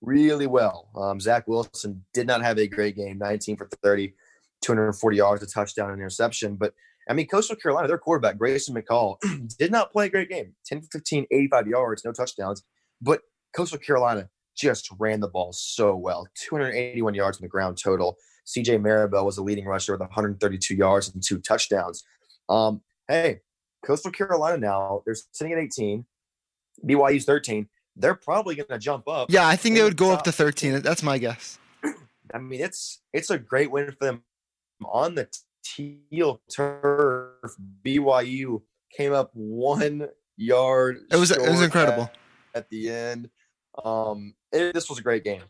[0.00, 0.88] really well.
[0.94, 4.14] Um, Zach Wilson did not have a great game, 19 for 30,
[4.62, 6.54] 240 yards, a touchdown, and interception.
[6.54, 6.72] But
[7.08, 9.16] I mean, Coastal Carolina, their quarterback, Grayson McCall,
[9.58, 10.54] did not play a great game.
[10.66, 12.62] 10 for 15, 85 yards, no touchdowns.
[13.02, 13.22] But
[13.54, 16.26] Coastal Carolina just ran the ball so well.
[16.48, 18.16] 281 yards on the ground total.
[18.46, 22.04] CJ Marable was the leading rusher with 132 yards and two touchdowns.
[22.48, 23.40] Um, hey,
[23.86, 26.04] Coastal Carolina now, they're sitting at 18.
[26.84, 27.68] BYU's 13.
[27.94, 29.30] They're probably going to jump up.
[29.30, 30.82] Yeah, I think they would go up to 13.
[30.82, 31.58] That's my guess.
[32.34, 34.24] I mean, it's it's a great win for them
[34.84, 35.28] on the
[35.62, 37.54] teal turf.
[37.84, 38.62] BYU
[38.94, 40.98] came up one yard.
[41.10, 42.10] It was it was incredible.
[42.54, 43.30] at, at the end.
[43.82, 45.42] Um, it, this was a great game.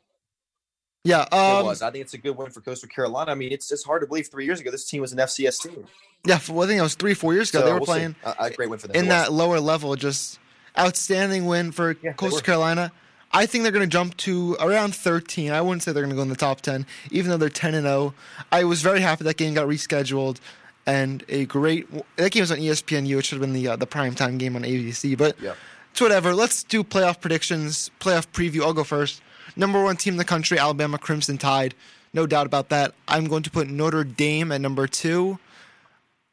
[1.07, 1.83] Yeah, it um, was.
[1.83, 3.31] I think it's a good win for Coastal Carolina.
[3.33, 5.63] I mean, it's it's hard to believe three years ago this team was an FCS
[5.63, 5.87] team.
[6.25, 6.39] yeah.
[6.39, 7.61] For, well, I think it was three, four years ago.
[7.61, 8.97] So they were we'll playing a, a great win for them.
[8.97, 9.95] in It that lower level.
[9.97, 10.39] Just
[10.79, 12.43] outstanding win for Yeah, Coastal.
[12.43, 12.93] Carolina.
[13.33, 15.51] I think they're going to jump to around 13.
[15.51, 17.75] I wouldn't say they're going to go in the top 10, even though they're 10
[17.75, 18.15] and 0.
[18.53, 20.39] I was very happy that game got rescheduled,
[20.87, 23.19] and a great that game was on ESPNU.
[23.19, 25.57] It should have been the uh, the primetime game on ABC, but Yep.
[25.91, 26.35] it's whatever.
[26.35, 28.63] Let's do playoff predictions, playoff preview.
[28.63, 29.21] I'll go first.
[29.57, 31.75] Number one team in the country, Alabama Crimson Tide.
[32.13, 32.95] No doubt about that.
[33.09, 35.39] I'm going to put Notre Dame at number two.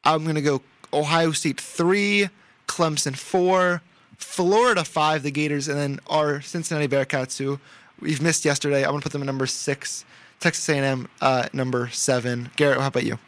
[0.04, 2.28] I'm going to go Ohio State three,
[2.68, 3.82] Clemson four,
[4.18, 7.58] Florida five, the Gators, and then our Cincinnati Bearcats who
[8.00, 8.82] we've missed yesterday.
[8.84, 10.04] I'm going to put them at number six.
[10.40, 12.50] Texas A&M uh, number seven.
[12.56, 13.18] Garrett, how about you?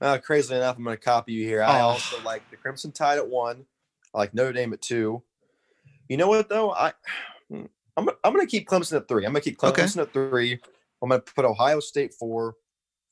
[0.00, 1.62] Uh, crazy enough, I'm going to copy you here.
[1.62, 1.88] I Oh.
[1.88, 3.64] also like the Crimson Tide at one.
[4.14, 5.22] I like Notre Dame at two.
[6.08, 6.70] You know what though?
[6.72, 6.92] I
[7.98, 9.26] I'm I'm going to keep Clemson at three.
[9.26, 9.82] I'm going to keep Okay.
[9.82, 10.58] Clemson at three.
[11.02, 12.54] I'm going to put Ohio State four,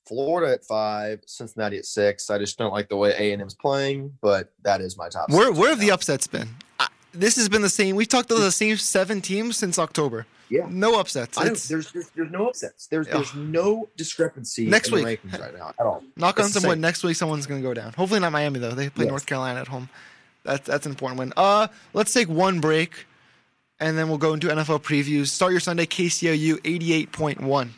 [0.06, 2.30] Florida at five, Cincinnati at six.
[2.30, 5.30] I just don't like the way A and M's playing, but that is my top.
[5.30, 6.48] Where where have the upsets been?
[6.80, 7.96] I, this has been the same.
[7.96, 10.26] We've talked about the same seven teams since October.
[10.48, 10.66] Yeah.
[10.70, 11.36] No upsets.
[11.36, 12.86] There's, there's there's no upsets.
[12.86, 15.20] There's there's no discrepancy Next in the week.
[15.22, 16.04] rankings right now at all.
[16.16, 16.78] knock on it's the some wood.
[16.78, 17.92] Next week, someone's going to go down.
[17.94, 18.70] Hopefully not Miami though.
[18.70, 19.10] They play Yes.
[19.10, 19.88] North Carolina at home.
[20.44, 21.32] That's that's an important win.
[21.36, 23.06] Uh, let's take one break,
[23.80, 25.28] and then we'll go into NFL previews.
[25.28, 27.74] Start your Sunday KCOU eighty eight point one.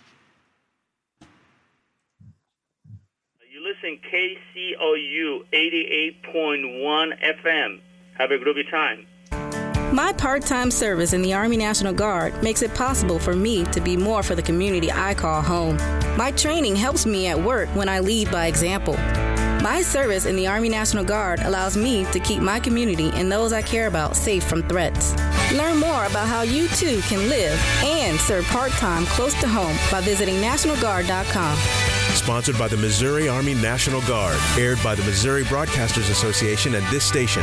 [3.50, 7.80] You listen KCOU 88.1 FM.
[8.16, 9.06] Have a groovy time.
[9.94, 13.80] My part time service in the Army National Guard makes it possible for me to
[13.80, 15.76] be more for the community I call home.
[16.16, 18.94] My training helps me at work when I lead by example.
[19.62, 23.52] My service in the Army National Guard allows me to keep my community and those
[23.52, 25.14] I care about safe from threats.
[25.52, 29.76] Learn more about how you too can live and serve part time close to home
[29.90, 31.58] by visiting NationalGuard.com.
[32.14, 34.38] Sponsored by the Missouri Army National Guard.
[34.56, 37.42] Aired by the Missouri Broadcasters Association and this station.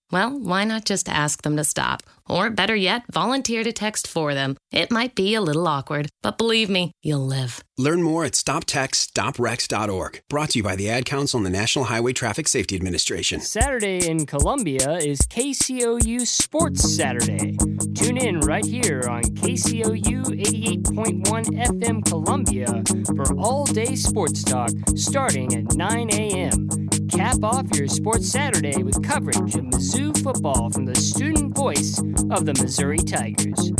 [0.11, 2.03] Well, why not just ask them to stop?
[2.27, 4.57] Or better yet, volunteer to text for them.
[4.71, 7.63] It might be a little awkward, but believe me, you'll live.
[7.77, 10.21] Learn more at stoptextsstopwrecks.org.
[10.29, 13.41] Brought to you by the Ad Council and the National Highway Traffic Safety Administration.
[13.41, 17.57] Saturday in Columbia is KCOU Sports Saturday.
[17.95, 22.83] Tune in right here on KCOU 88.1 FM Columbia
[23.15, 26.69] for all day sports talk starting at 9 a.m.
[27.11, 32.45] Cap off your Sports Saturday with coverage of Mizzou football from the student voice of
[32.45, 33.71] the Missouri Tigers.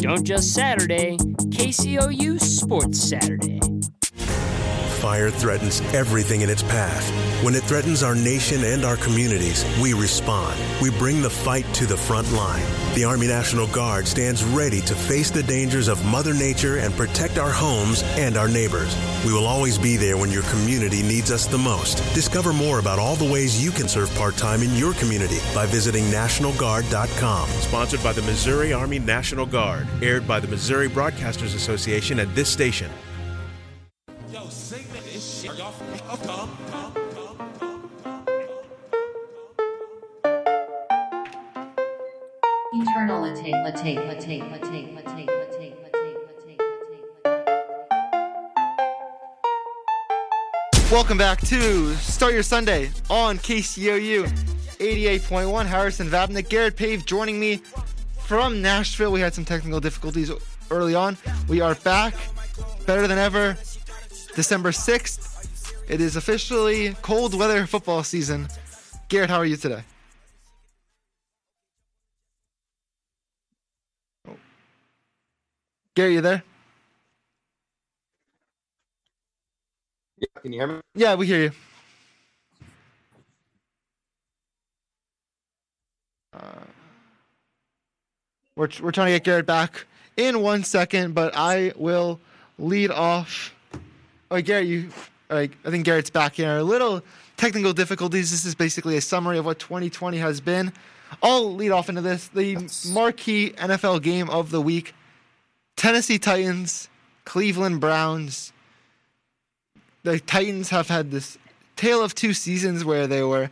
[0.00, 1.16] Don't just Saturday,
[1.50, 3.60] KCOU Sports Saturday.
[5.08, 7.02] Fire threatens everything in its path.
[7.42, 10.60] When it threatens our nation and our communities, we respond.
[10.82, 12.66] We bring the fight to the front line.
[12.94, 17.38] The Army National Guard stands ready to face the dangers of Mother Nature and protect
[17.38, 18.94] our homes and our neighbors.
[19.24, 21.96] We will always be there when your community needs us the most.
[22.14, 25.64] Discover more about all the ways you can serve part time in your community by
[25.64, 27.48] visiting NationalGuard.com.
[27.48, 29.88] Sponsored by the Missouri Army National Guard.
[30.02, 32.90] Aired by the Missouri Broadcasters Association at this station.
[50.90, 54.26] Welcome back to Start Your Sunday on KCOU
[54.78, 55.66] 88.1.
[55.66, 57.56] Harrison Vapnik, Garrett Pave joining me
[58.24, 59.12] from Nashville.
[59.12, 60.30] We had some technical difficulties
[60.70, 61.18] early on.
[61.48, 62.14] We are back,
[62.86, 63.58] better than ever.
[64.34, 65.90] December 6th.
[65.90, 68.48] It is officially cold weather football season.
[69.08, 69.82] Garrett, how are you today?
[75.98, 76.44] Gary, you there?
[80.16, 80.80] Yeah, can you hear me?
[80.94, 81.50] Yeah, we hear you.
[86.32, 86.38] Uh,
[88.54, 92.20] we're, we're trying to get Garrett back in one second, but I will
[92.60, 93.52] lead off.
[94.30, 94.90] Oh, Garrett, you.
[95.30, 96.58] I think Garrett's back here.
[96.58, 97.02] A little
[97.36, 98.30] technical difficulties.
[98.30, 100.72] This is basically a summary of what 2020 has been.
[101.24, 102.28] I'll lead off into this.
[102.28, 102.54] The
[102.92, 104.94] marquee NFL game of the week
[105.78, 106.88] Tennessee Titans,
[107.24, 108.52] Cleveland Browns.
[110.02, 111.38] The Titans have had this
[111.76, 113.48] tale of two seasons where they were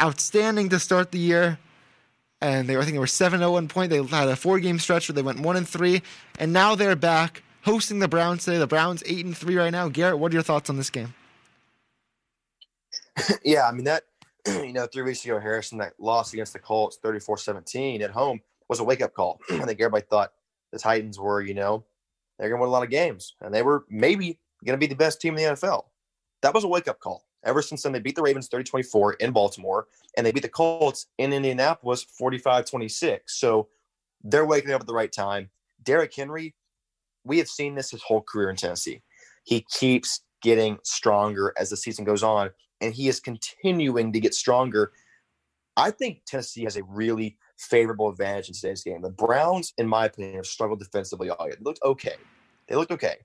[0.00, 1.60] outstanding to start the year.
[2.40, 3.90] And they were, I think they were 7 0 one point.
[3.90, 6.02] They had a four game stretch where they went 1 and 3.
[6.40, 8.58] And now they're back hosting the Browns today.
[8.58, 9.88] The Browns 8 and 3 right now.
[9.88, 11.14] Garrett, what are your thoughts on this game?
[13.44, 14.02] yeah, I mean, that,
[14.48, 18.40] you know, three weeks ago, Harrison, that loss against the Colts 34 17 at home
[18.68, 19.40] was a wake up call.
[19.50, 20.32] I think everybody thought
[20.72, 21.84] the Titans were, you know,
[22.38, 24.86] they're going to win a lot of games, and they were maybe going to be
[24.86, 25.84] the best team in the NFL.
[26.42, 27.26] That was a wake up call.
[27.44, 30.48] Ever since then, they beat the Ravens 30 24 in Baltimore, and they beat the
[30.48, 33.38] Colts in Indianapolis 45 26.
[33.38, 33.68] So
[34.22, 35.50] they're waking up at the right time.
[35.82, 36.54] Derrick Henry,
[37.24, 39.02] we have seen this his whole career in Tennessee.
[39.44, 44.34] He keeps getting stronger as the season goes on, and he is continuing to get
[44.34, 44.92] stronger.
[45.76, 49.02] I think Tennessee has a really favorable advantage in today's game.
[49.02, 51.56] The Browns, in my opinion, have struggled defensively all year.
[51.58, 52.16] They looked okay.
[52.68, 53.16] They looked okay.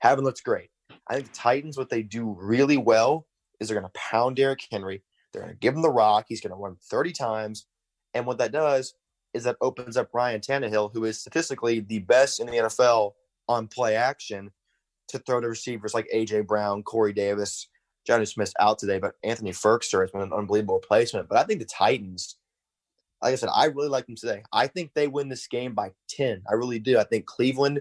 [0.00, 0.70] Haven't looked great.
[1.08, 3.26] I think the Titans, what they do really well
[3.60, 5.02] is they're going to pound Derrick Henry.
[5.32, 6.26] They're going to give him the rock.
[6.28, 7.66] He's going to run 30 times.
[8.14, 8.94] And what that does
[9.34, 13.12] is that opens up Ryan Tannehill, who is statistically the best in the NFL
[13.48, 14.50] on play action,
[15.08, 16.40] to throw to receivers like A.J.
[16.42, 17.68] Brown, Corey Davis,
[18.08, 21.28] Jonnu Smith's out today, but Anthony Firkser has been an unbelievable replacement.
[21.28, 22.36] But I think the Titans,
[23.22, 24.42] like I said, I really like them today.
[24.52, 26.42] I think they win this game by 10.
[26.48, 26.98] I really do.
[26.98, 27.80] I think Cleveland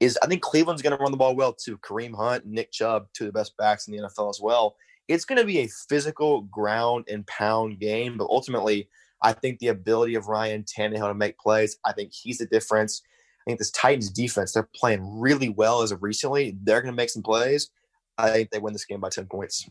[0.00, 1.78] is, I think Cleveland's going to run the ball well too.
[1.78, 4.76] Kareem Hunt Nick Chubb, two of the best backs in the NFL as well.
[5.08, 8.88] It's going to be a physical ground and pound game, but ultimately,
[9.22, 13.02] I think the ability of Ryan Tannehill to make plays, I think he's the difference.
[13.40, 16.56] I think this Titans defense, they're playing really well as of recently.
[16.62, 17.70] They're going to make some plays.
[18.18, 19.68] I think they win this game by 10 points.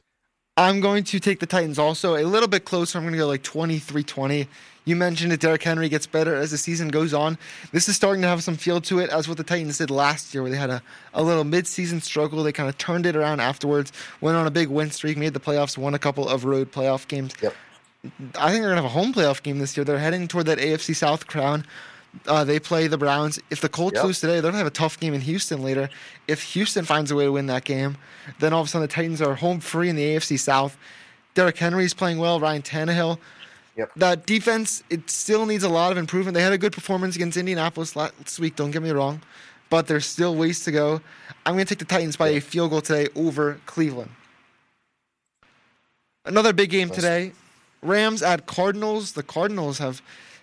[0.58, 2.98] I'm going to take the Titans also a little bit closer.
[2.98, 4.48] I'm going to go like 23 20.
[4.84, 7.38] You mentioned that Derrick Henry gets better as the season goes on.
[7.72, 10.34] This is starting to have some feel to it, as what the Titans did last
[10.34, 10.82] year, where they had a,
[11.14, 12.44] a little midseason struggle.
[12.44, 15.40] They kind of turned it around afterwards, went on a big win streak, made the
[15.40, 17.34] playoffs, won a couple of road playoff games.
[17.42, 17.54] Yep.
[18.04, 19.84] I think they're going to have a home playoff game this year.
[19.84, 21.66] They're heading toward that AFC South crown.
[22.28, 23.40] Uh, they play the Browns.
[23.50, 24.04] If the Colts Yep.
[24.04, 25.90] lose today, they're gonna have a tough game in Houston later.
[26.28, 27.98] If Houston finds a way to win that game,
[28.40, 30.78] then all of a sudden the Titans are home free in the AFC South.
[31.36, 32.40] Derrick Henry's playing well.
[32.40, 33.18] Ryan Tannehill.
[33.78, 33.92] Yep.
[33.96, 36.36] That defense, it still needs a lot of improvement.
[36.36, 38.58] They had a good performance against Indianapolis last week.
[38.58, 39.22] Don't get me wrong,
[39.70, 41.00] but there's still ways to go.
[41.46, 44.12] I'm going to take the Titans by a field goal today over Cleveland.
[46.26, 47.32] Another big game today.
[47.82, 49.14] Rams at Cardinals.
[49.14, 50.02] The Cardinals have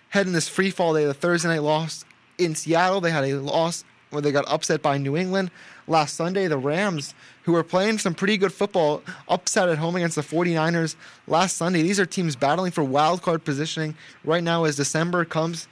[0.09, 0.93] had in this free fall.
[0.93, 2.05] They had a Thursday night loss
[2.37, 3.01] in Seattle.
[3.01, 5.51] They had a loss where they got upset by New England.
[5.87, 10.15] Last Sunday, the Rams, who were playing some pretty good football, upset at home against
[10.15, 10.95] the 49ers
[11.27, 11.81] last Sunday.
[11.81, 15.67] These are teams battling for wild card positioning right now as December comes.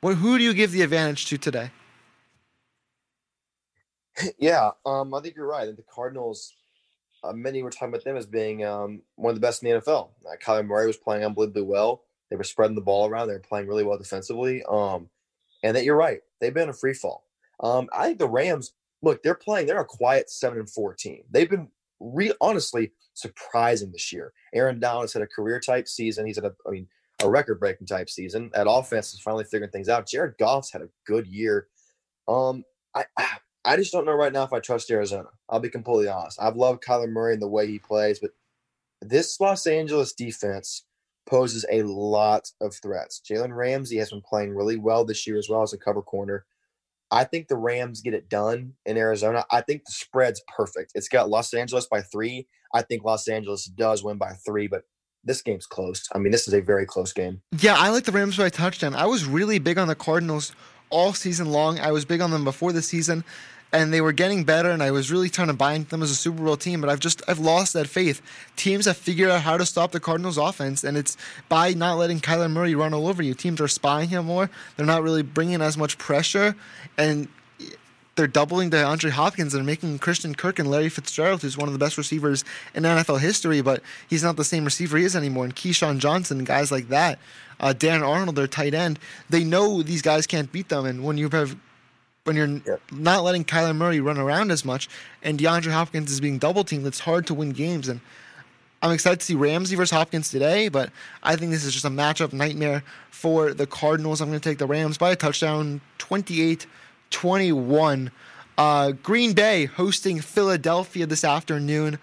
[0.00, 1.70] What, who do you give the advantage to today?
[4.36, 5.66] Yeah, um, I think you're right.
[5.66, 6.52] The Cardinals,
[7.22, 9.80] uh, many were talking about them as being um, one of the best in the
[9.80, 10.08] NFL.
[10.26, 12.02] Uh, Kyler Murray was playing unbelievably well.
[12.30, 13.28] They were spreading the ball around.
[13.28, 14.62] They were playing really well defensively.
[14.68, 15.08] Um,
[15.62, 16.20] and that you're right.
[16.40, 17.24] They've been a free fall.
[17.60, 19.66] Um, I think the Rams, look, they're playing.
[19.66, 21.24] They're a quiet seven and fourteen.
[21.30, 21.68] They've been
[22.00, 24.32] re- honestly surprising this year.
[24.54, 26.26] Aaron Donald has had a career type season.
[26.26, 26.86] He's had a, I mean,
[27.22, 28.50] a record breaking type season.
[28.54, 30.06] That offense is finally figuring things out.
[30.06, 31.66] Jared Goff's had a good year.
[32.28, 32.64] Um,
[32.94, 33.04] I
[33.64, 35.28] I just don't know right now if I trust Arizona.
[35.48, 36.40] I'll be completely honest.
[36.40, 38.30] I've loved Kyler Murray and the way he plays, but
[39.02, 40.84] this Los Angeles defense
[41.28, 43.20] poses a lot of threats.
[43.28, 46.46] Jalen Ramsey has been playing really well this year as well as a cover corner.
[47.10, 49.44] I think the Rams get it done in Arizona.
[49.50, 50.92] I think the spread's perfect.
[50.94, 52.46] It's got Los Angeles by three.
[52.74, 54.82] I think Los Angeles does win by three, but
[55.24, 56.06] this game's close.
[56.14, 57.40] I mean, this is a very close game.
[57.58, 58.94] Yeah, I like the Rams by touchdown.
[58.94, 60.52] I was really big on the Cardinals
[60.90, 61.78] all season long.
[61.78, 63.24] I was big on them before the season,
[63.72, 64.70] and they were getting better.
[64.70, 66.80] And I was really trying to buy into them as a Super Bowl team.
[66.80, 68.22] But I've just I've lost that faith.
[68.56, 71.16] Teams have figured out how to stop the Cardinals' offense, and it's
[71.48, 73.34] by not letting Kyler Murray run all over you.
[73.34, 74.50] Teams are spying him more.
[74.76, 76.56] They're not really bringing as much pressure,
[76.96, 77.28] and
[78.18, 81.78] they're doubling DeAndre Hopkins and making Christian Kirk and Larry Fitzgerald, who's one of the
[81.78, 85.44] best receivers in NFL history, but he's not the same receiver he is anymore.
[85.44, 87.20] And KeeSean Johnson, guys like that,
[87.60, 88.98] uh, Dan Arnold, their tight end,
[89.30, 90.84] they know these guys can't beat them.
[90.84, 91.56] And when you have
[92.28, 94.88] when you're not letting Kyler Murray run around as much,
[95.22, 97.88] and DeAndre Hopkins is being double teamed, it's hard to win games.
[97.88, 98.00] And
[98.82, 100.90] I'm excited to see Ramsey versus Hopkins today, but
[101.22, 104.20] I think this is just a matchup nightmare for the Cardinals.
[104.20, 106.66] I'm going to take the Rams by a touchdown, 28
[107.10, 108.10] 21.
[108.58, 111.98] Uh, Green Bay hosting Philadelphia this afternoon.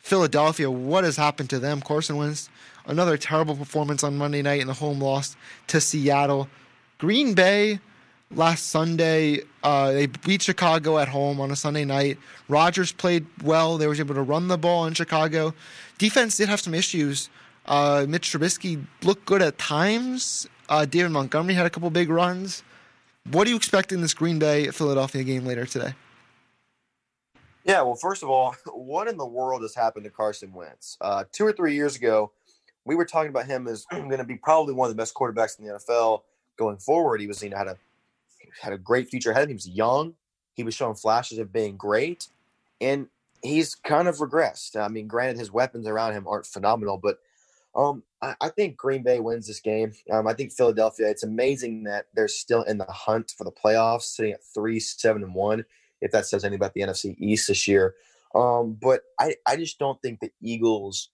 [0.00, 1.80] Philadelphia, what has happened to them?
[1.80, 2.50] Carson Wentz,
[2.84, 5.34] another terrible performance on Monday night in the home loss
[5.68, 6.48] to Seattle.
[6.98, 7.80] Green Bay
[8.34, 12.18] last Sunday, uh, they beat Chicago at home on a Sunday night.
[12.48, 13.78] Rodgers played well.
[13.78, 15.54] They were able to run the ball in Chicago.
[15.98, 17.30] Defense did have some issues.
[17.66, 20.48] Uh, Mitch Trubisky looked good at times.
[20.68, 22.62] Uh, David Montgomery had a couple big runs.
[23.30, 25.94] What do you expect in this Green Bay Philadelphia game later today?
[27.64, 30.96] Yeah, well, first of all, what in the world has happened to Carson Wentz?
[31.00, 32.32] Uh, two or three years ago,
[32.84, 35.58] we were talking about him as going to be probably one of the best quarterbacks
[35.58, 36.22] in the NFL
[36.56, 37.20] going forward.
[37.20, 37.78] He was, you know, had a
[38.60, 39.54] had a great future ahead of him.
[39.54, 40.14] He was young.
[40.54, 42.28] He was showing flashes of being great,
[42.80, 43.06] and
[43.42, 44.76] he's kind of regressed.
[44.76, 47.18] I mean, granted, his weapons around him aren't phenomenal, but
[47.74, 49.92] um, I, I think Green Bay wins this game.
[50.10, 51.08] Um, I think Philadelphia.
[51.08, 55.22] It's amazing that they're still in the hunt for the playoffs, sitting at three, seven,
[55.22, 55.64] and one.
[56.00, 57.94] If that says anything about the NFC East this year,
[58.34, 61.10] um, but I, I just don't think the Eagles.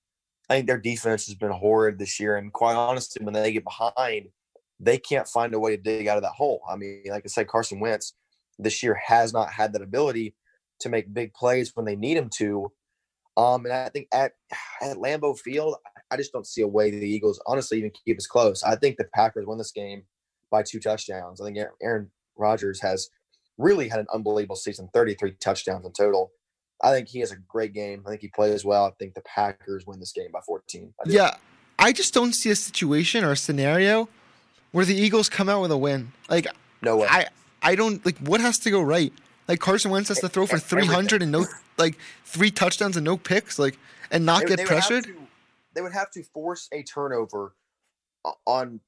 [0.48, 3.64] I think their defense has been horrid this year, and quite honestly, when they get
[3.64, 4.30] behind,
[4.80, 6.62] they can't find a way to dig out of that hole.
[6.70, 8.14] I mean, like I said, Carson Wentz
[8.58, 10.34] this year has not had that ability
[10.80, 12.70] to make big plays when they need him to.
[13.36, 14.32] Um, and I think at
[14.82, 15.76] at Lambeau Field,
[16.10, 18.62] I just don't see a way the Eagles honestly even keep us close.
[18.62, 20.02] I think the Packers win this game
[20.50, 21.40] by two touchdowns.
[21.40, 23.08] I think Aaron Rodgers has
[23.56, 26.32] really had an unbelievable season, 33 touchdowns in total.
[26.82, 28.02] I think he has a great game.
[28.06, 28.84] I think he plays well.
[28.86, 30.94] I think the Packers win this game by 14.
[31.00, 31.08] I.
[31.08, 31.36] Yeah,
[31.78, 34.08] I just don't see a situation or a scenario
[34.72, 36.12] where the Eagles come out with a win.
[36.28, 36.46] Like,
[36.82, 37.06] no way.
[37.10, 37.26] I,
[37.62, 39.12] I don't like what has to go right.
[39.48, 41.46] Like Carson Wentz has to throw for 300 and no
[41.78, 43.78] like three touchdowns and no picks, like
[44.10, 45.04] and not They- get they would pressured.
[45.04, 45.14] to-
[45.74, 47.54] they would have to force a turnover
[48.46, 48.80] on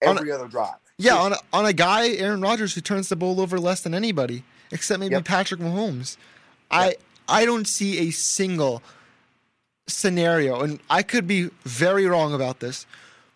[0.00, 0.76] every other drive.
[0.96, 3.92] Yeah, on a, on a guy Aaron Rodgers who turns the ball over less than
[3.94, 6.16] anybody, except maybe Patrick Mahomes.
[6.70, 6.96] I
[7.28, 8.82] I don't see a single
[9.86, 12.86] scenario, and I could be very wrong about this,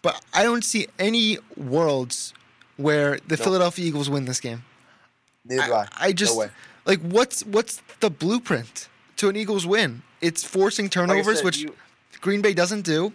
[0.02, 2.34] but I don't see any worlds
[2.76, 3.36] where the.
[3.36, 4.64] Philadelphia Eagles win this game.
[5.44, 5.88] Neither do I.
[5.98, 6.48] I just no
[6.84, 10.02] like what's what's the blueprint to an Eagles win?
[10.20, 11.74] It's forcing Like turnovers, said, which you-
[12.20, 13.12] Green Bay doesn't do,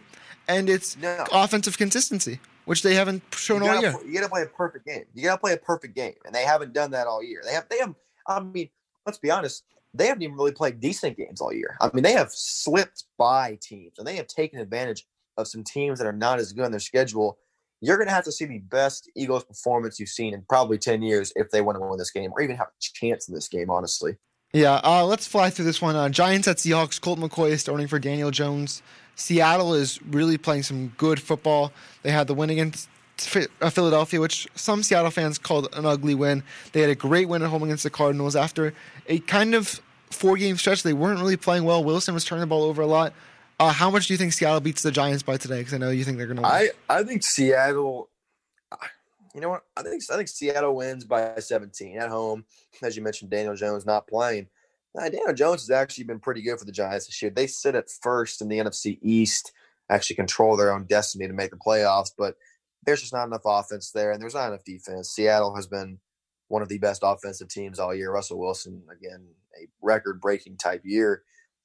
[0.48, 1.26] and it's No.
[1.32, 2.40] offensive consistency.
[2.66, 4.08] which they haven't shown you all gotta, year.
[4.08, 5.06] you gotta play a perfect game.
[5.14, 7.42] You gotta play a perfect game, and they haven't done that all year.
[7.46, 7.96] They have, they have.
[8.28, 8.70] I mean,
[9.06, 9.64] let's be honest.
[9.94, 11.78] They haven't even really played decent games all year.
[11.80, 15.08] I mean, they have slipped by teams, and they have taken advantage
[15.38, 17.38] of some teams that are not as good on their schedule.
[17.82, 21.32] You're gonna have to see the best Eagles performance you've seen in probably ten years
[21.36, 23.70] if they want to win this game, or even have a chance in this game.
[23.70, 24.18] Honestly,
[24.54, 25.96] Yeah, uh, let's fly through this one.
[25.96, 27.00] Uh, Giants at Seahawks.
[27.00, 28.82] Colt McCoy is starting for Daniel Jones.
[29.16, 31.72] Seattle is really playing some good football.
[32.04, 32.88] They had the win against
[33.62, 36.44] uh, Philadelphia, which some Seattle fans called an ugly win.
[36.72, 38.74] They had a great win at home against the Cardinals after
[39.08, 39.82] a kind of
[40.12, 40.84] four game stretch.
[40.84, 41.84] They weren't really playing well.
[41.84, 43.14] Wilson was turning the ball over a lot.
[43.60, 45.60] Uh, how much do you think Seattle beats the Giants by today?
[45.60, 46.52] Because I know you think they're going to win.
[46.52, 48.10] I I think Seattle.
[49.34, 49.64] You know what?
[49.76, 52.46] I think I think Seattle wins by 17 at home.
[52.82, 54.48] As you mentioned, Daniel Jones not playing.
[54.96, 57.30] Now, Daniel Jones has actually been pretty good for the Giants this year.
[57.30, 59.52] They sit at first in the NFC East,
[59.90, 62.36] actually control their own destiny to make the playoffs, but
[62.86, 65.12] there's just not enough offense there, and there's not enough defense.
[65.12, 66.00] Seattle has been
[66.48, 68.12] one of the best offensive teams all year.
[68.12, 69.28] Russell Wilson, again,
[69.62, 71.24] a record-breaking type year.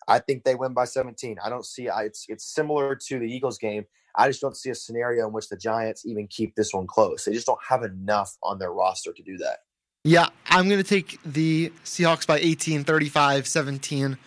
[0.08, 1.38] I think they win by 17.
[1.42, 1.88] I don't see.
[1.88, 3.84] I, it's it's similar to the Eagles game.
[4.14, 7.24] I just don't see a scenario in which the Giants even keep this one close.
[7.24, 9.60] They just don't have enough on their roster to do that.
[10.04, 14.18] Yeah, I'm going to take the Seahawks by 18, 35, 17.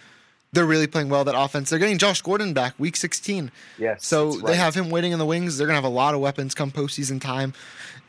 [0.53, 1.69] They're really playing well, that offense.
[1.69, 3.51] They're getting Josh Gordon back week 16.
[3.77, 4.05] Yes.
[4.05, 5.57] So that's they have him waiting in the wings.
[5.57, 7.53] They're going to have a lot of weapons come postseason time.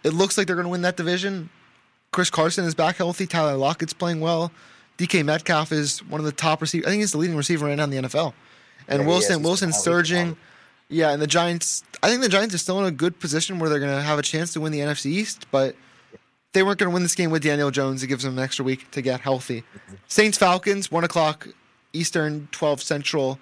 [0.04, 1.50] It looks like they're going to win that division.
[2.12, 3.26] Chris Carson is back healthy.
[3.26, 4.52] Tyler Lockett's playing well.
[4.98, 6.86] DK Metcalf is one of the top receivers.
[6.86, 8.32] I think he's the leading receiver right now in the NFL.
[8.88, 9.08] And Yeah.
[9.08, 10.36] Wilson, Wilson's surging.
[10.88, 11.82] Yeah, and the Giants.
[12.02, 14.18] I think the Giants are still in a good position where they're going to have
[14.18, 15.74] a chance to win the NFC East, but
[16.52, 18.02] they weren't going to win this game with Daniel Jones.
[18.02, 19.64] It gives them an extra week to get healthy.
[20.06, 21.48] Saints Falcons, one o'clock
[21.92, 23.38] Eastern, twelve Central.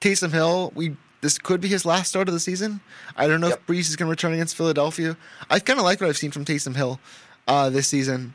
[0.00, 2.80] Taysom Hill, we this could be his last start of the season.
[3.16, 5.16] I don't know if Brees is going to return against Philadelphia.
[5.50, 7.00] I kind of like what I've seen from Taysom Hill
[7.48, 8.34] uh, this season.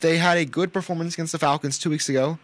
[0.00, 2.38] They had a good performance against the Falcons two weeks ago.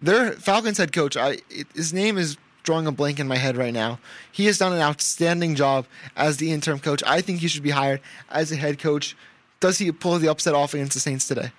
[0.00, 1.38] Their Falcons head coach, I
[1.74, 3.98] his name is drawing a blank in my head right now.
[4.32, 7.02] He has done an outstanding job as the interim coach.
[7.06, 9.16] I think he should be hired as a head coach.
[9.60, 11.52] Does he pull the upset off against the Saints today?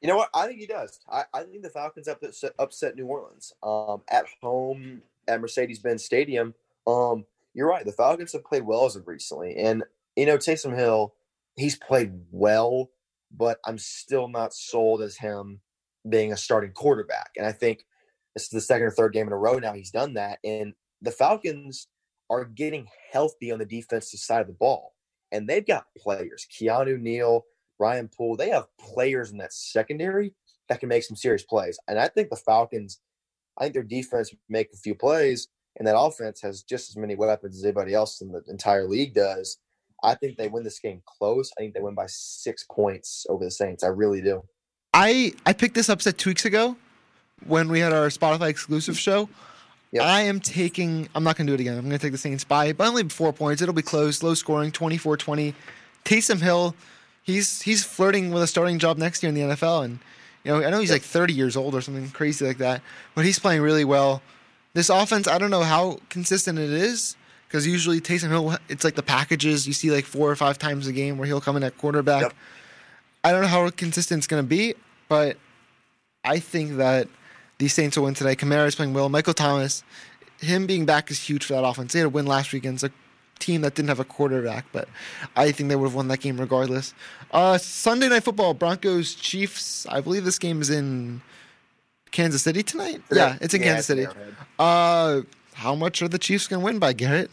[0.00, 0.30] You know what?
[0.32, 1.00] I think he does.
[1.10, 6.54] I, I think the Falcons upset, upset New Orleans um, at home at Mercedes-Benz Stadium.
[6.86, 7.84] Um, you're right.
[7.84, 9.84] The Falcons have played well as of recently, and
[10.16, 11.14] you know Taysom Hill,
[11.56, 12.90] he's played well,
[13.34, 15.60] but I'm still not sold as him
[16.08, 17.30] being a starting quarterback.
[17.36, 17.84] And I think
[18.34, 20.38] this is the second or third game in a row now he's done that.
[20.44, 21.88] And the Falcons
[22.28, 24.94] are getting healthy on the defensive side of the ball,
[25.32, 26.46] and they've got players.
[26.50, 27.44] Keanu Neal.
[27.80, 30.34] Ryan Poole, they have players in that secondary
[30.68, 31.78] that can make some serious plays.
[31.88, 33.00] And I think the Falcons,
[33.58, 37.16] I think their defense make a few plays, and that offense has just as many
[37.16, 39.58] weapons as anybody else in the entire league does.
[40.02, 41.50] I think they win this game close.
[41.58, 43.84] I think they win by six points over the Saints.
[43.84, 44.42] I really do.
[44.92, 46.76] I I picked this upset two weeks ago
[47.46, 49.28] when we had our Spotify exclusive show.
[50.00, 51.08] I am taking.
[51.14, 51.76] I'm not going to do it again.
[51.76, 53.60] I'm going to take the Saints by, by only four points.
[53.60, 55.52] It'll be close, low scoring, 24-20.
[56.04, 56.76] Taysom Hill,
[57.22, 59.98] he's he's flirting with a starting job next year in the NFL, and
[60.44, 62.82] you know I know he's like 30 years old or something crazy like that,
[63.14, 64.22] but he's playing really well.
[64.72, 67.16] This offense, I don't know how consistent it is
[67.50, 70.86] because usually Taysom Hill, it's like the packages you see like four or five times
[70.86, 72.32] a game where he'll come in at quarterback.
[73.24, 74.74] I don't know how consistent it's going to be,
[75.08, 75.36] but
[76.22, 77.08] I think that
[77.58, 78.36] the Saints will win today.
[78.36, 79.08] Kamara is playing well.
[79.08, 79.82] Michael Thomas,
[80.38, 81.92] him being back is huge for that offense.
[81.92, 82.92] They had a win last week against a
[83.40, 84.88] team that didn't have a quarterback, but
[85.34, 86.94] I think they would have won that game regardless.
[87.32, 89.86] Uh, Sunday Night Football, Broncos, Chiefs.
[89.88, 91.20] I believe this game is in
[92.12, 93.02] Kansas City tonight.
[93.10, 94.06] Yeah, it's in Yeah, Kansas City.
[94.56, 95.22] Uh,
[95.60, 97.30] how much are the Chiefs going to win by, Garrett?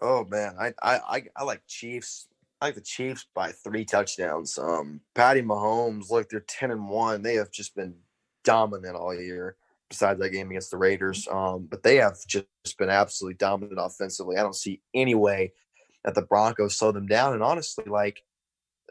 [0.00, 2.26] Oh man, I, I I like Chiefs.
[2.60, 4.58] I like the Chiefs by three touchdowns.
[4.58, 7.22] Um, Patty Mahomes, look, they're ten and one.
[7.22, 7.96] They have just been
[8.44, 9.56] dominant all year.
[9.90, 12.46] Besides that game against the Raiders, um, but they have just
[12.78, 14.36] been absolutely dominant offensively.
[14.36, 15.52] I don't see any way
[16.04, 17.32] that the Broncos slow them down.
[17.32, 18.22] And honestly, like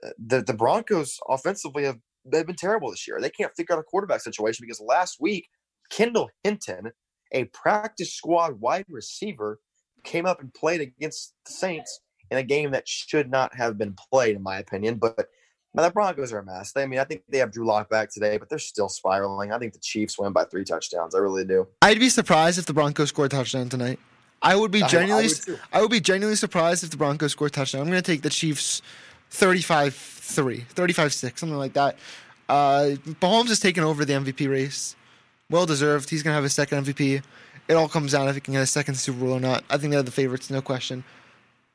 [0.03, 3.19] uh, the the Broncos offensively have they've been terrible this year.
[3.19, 5.49] They can't figure out a quarterback situation because last week
[5.89, 6.91] Kendall Hinton,
[7.31, 9.59] a practice squad wide receiver,
[10.03, 11.99] came up and played against the Saints
[12.31, 14.95] in a game that should not have been played, in my opinion.
[14.95, 15.27] But
[15.73, 16.71] the Broncos are a mess.
[16.71, 19.51] They, I mean, I think they have Drew Lock back today, but they're still spiraling.
[19.51, 21.13] I think the Chiefs win by three touchdowns.
[21.15, 21.67] I really do.
[21.81, 23.99] I'd be surprised if the Broncos scored a touchdown tonight.
[24.41, 25.59] I would be I- I genuinely, would.
[25.73, 27.81] I would be genuinely surprised if the Broncos scored a touchdown.
[27.81, 28.81] I'm going to take the Chiefs
[29.31, 31.97] 35-3, 35-6, something like that.
[32.49, 34.95] Uh, Mahomes has taken over the MVP race.
[35.49, 36.09] Well deserved.
[36.09, 37.23] He's going to have his second MVP.
[37.69, 39.63] It all comes down if he can get a second Super Bowl or not.
[39.69, 41.05] I think they're the favorites, no question.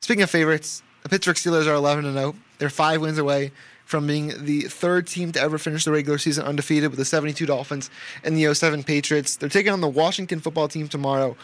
[0.01, 2.35] Speaking of favorites, The Pittsburgh Steelers are 11 and 0.
[2.59, 3.51] They're five wins away
[3.83, 7.45] from being the third team to ever finish the regular season undefeated with the 72
[7.45, 7.89] Dolphins
[8.23, 9.35] and the 07 Patriots.
[9.35, 11.35] They're taking on the Washington football team tomorrow.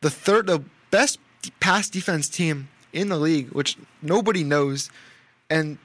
[0.00, 1.18] The third, the best
[1.60, 4.90] pass defense team in the league, which nobody knows,
[5.50, 5.78] and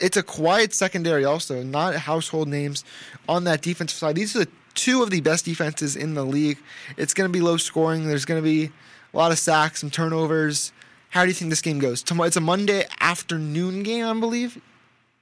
[0.00, 2.82] it's a quiet secondary also, not household names
[3.28, 4.16] on that defensive side.
[4.16, 6.58] These are the two of the best defenses in the league.
[6.96, 8.06] It's going to be low scoring.
[8.06, 8.70] There's going to be
[9.12, 10.72] a lot of sacks, and turnovers.
[11.10, 12.02] How do you think this game goes?
[12.02, 14.60] Tomorrow, it's a Monday afternoon game, I believe.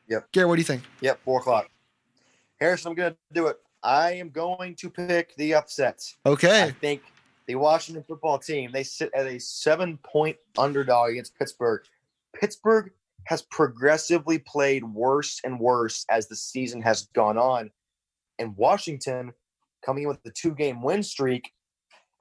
[0.08, 0.32] Yep.
[0.32, 0.82] Garrett, what do you think?
[1.00, 1.70] Yep, four o'clock.
[2.60, 3.58] Harrison, I'm gonna do it.
[3.82, 6.16] I am going to pick the upsets.
[6.26, 6.64] Okay.
[6.64, 7.02] I think
[7.46, 11.82] the Washington football team, they sit at a seven point underdog against Pittsburgh.
[12.34, 12.90] Pittsburgh
[13.24, 17.70] has progressively played worse and worse as the season has gone on.
[18.38, 19.32] And Washington,
[19.86, 21.50] coming in with the two game win streak,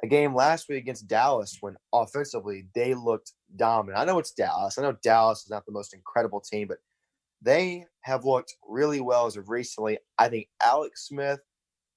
[0.03, 3.99] a game last week against Dallas when offensively they looked dominant.
[3.99, 4.77] I know it's Dallas.
[4.77, 6.77] I know Dallas is not the most incredible team, but
[7.41, 9.97] they have looked really well as of recently.
[10.19, 11.39] I think Alex Smith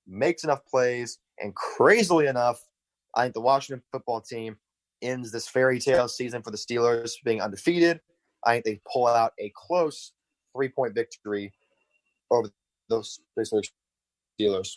[0.07, 2.61] makes enough plays, and crazily enough,
[3.15, 4.57] I think the Washington football team
[5.03, 8.01] ends this fairy tale season for the Steelers being undefeated.
[8.45, 10.13] I think they pull out a close
[10.55, 11.53] three point victory
[12.31, 12.51] over
[12.89, 14.71] those Steelers.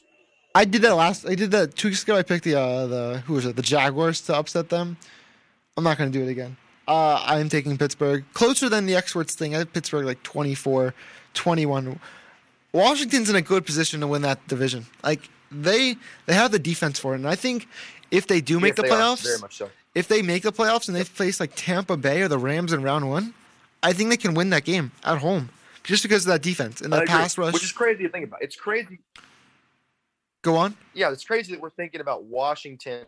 [0.53, 1.25] I did that last.
[1.27, 2.15] I did that two weeks ago.
[2.17, 3.55] I picked the uh, the who was it?
[3.55, 4.97] The Jaguars to upset them.
[5.77, 6.57] I'm not going to do it again.
[6.87, 9.55] Uh, I'm taking Pittsburgh closer than the experts thing.
[9.55, 10.93] I have Pittsburgh like 24,
[11.33, 11.99] 21.
[12.73, 14.85] Washington's in a good position to win that division.
[15.03, 15.95] Like they
[16.25, 17.67] they have the defense for it, and I think
[18.09, 19.69] if they do make Yes, the playoffs, very much so.
[19.95, 22.81] if they make the playoffs and they face like Tampa Bay or the Rams in
[22.83, 23.33] round one,
[23.83, 25.49] I think they can win that game at home
[25.83, 27.53] just because of that defense and that pass rush.
[27.53, 28.41] which is crazy to think about.
[28.41, 28.99] It's crazy.
[30.41, 30.75] Go on.
[30.93, 33.05] Yeah, it's crazy that we're thinking about Washington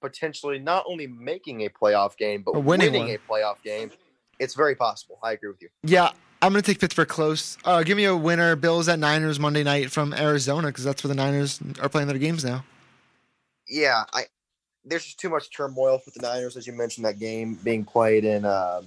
[0.00, 3.90] potentially not only making a playoff game but winning winning, a playoff game.
[4.38, 5.18] It's very possible.
[5.22, 5.68] I agree with you.
[5.82, 7.58] Yeah, I'm going to take Pittsburgh close.
[7.64, 8.54] Uh, give me a winner.
[8.54, 12.18] Bills at Niners Monday night from Arizona because that's where the Niners are playing their
[12.18, 12.64] games now.
[13.66, 14.24] Yeah, I
[14.84, 17.04] there's just too much turmoil with the Niners, as you mentioned.
[17.04, 18.86] That game being played in um,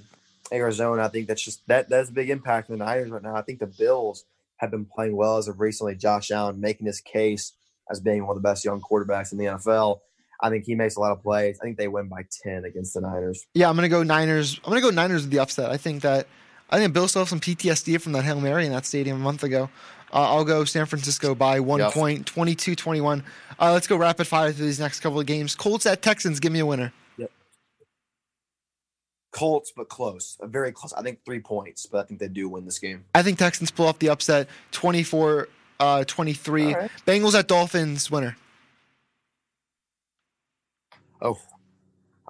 [0.51, 3.36] Arizona, I think that's just that that's a big impact on the Niners right now.
[3.36, 4.26] I think the Bills
[4.62, 5.95] have been playing well as of recently.
[5.95, 7.53] Josh Allen making his case
[7.91, 9.99] as being one of the best young quarterbacks in the NFL.
[10.43, 11.59] I think he makes a lot of plays.
[11.62, 13.45] I think they win by ten against the Niners.
[13.53, 14.59] Yeah, I'm going to go Niners.
[14.64, 15.70] I'm going to go Niners with the upset.
[15.70, 16.28] I think that
[16.70, 19.20] I think Bill still have some PTSD from that Hail Mary in that stadium a
[19.24, 19.70] month ago.
[20.14, 21.93] Uh, I'll go San Francisco by one Yep.
[21.93, 23.24] point, 22-21.
[23.59, 25.55] Uh, let's go rapid fire through these next couple of games.
[25.55, 26.39] Colts at Texans.
[26.39, 26.91] Give me a winner.
[29.32, 30.93] Colts, but close, Uh, very close.
[30.93, 33.05] I think three points, but I think they do win this game.
[33.15, 35.47] I think Texans pull off the upset 24
[35.79, 36.65] uh, 23.
[36.73, 36.91] All right.
[37.07, 38.36] Bengals at Dolphins winner.
[41.21, 41.38] Oh,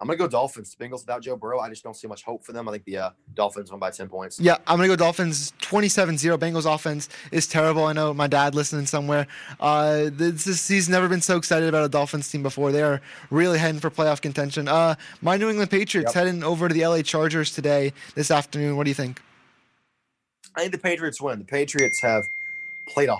[0.01, 0.75] I'm gonna go Dolphins.
[0.79, 1.59] Bengals without Joe Burrow.
[1.59, 2.67] I just don't see much hope for them.
[2.67, 4.39] I think the uh, Dolphins won by ten points.
[4.39, 6.37] Yeah, I'm going to go Dolphins 27 0.
[6.39, 7.85] Bengals offense is terrible.
[7.85, 9.27] I know my dad listening somewhere.
[9.59, 12.71] Uh, this is, he's never been so excited about a Dolphins team before.
[12.71, 12.99] They are
[13.29, 14.67] really heading for playoff contention.
[14.67, 16.25] Uh, my New England Patriots Yep.
[16.25, 18.77] heading over to the LA Chargers today, this afternoon.
[18.77, 19.21] What do you think?
[20.55, 21.37] I think the Patriots win.
[21.39, 22.25] The Patriots have
[22.87, 23.17] played a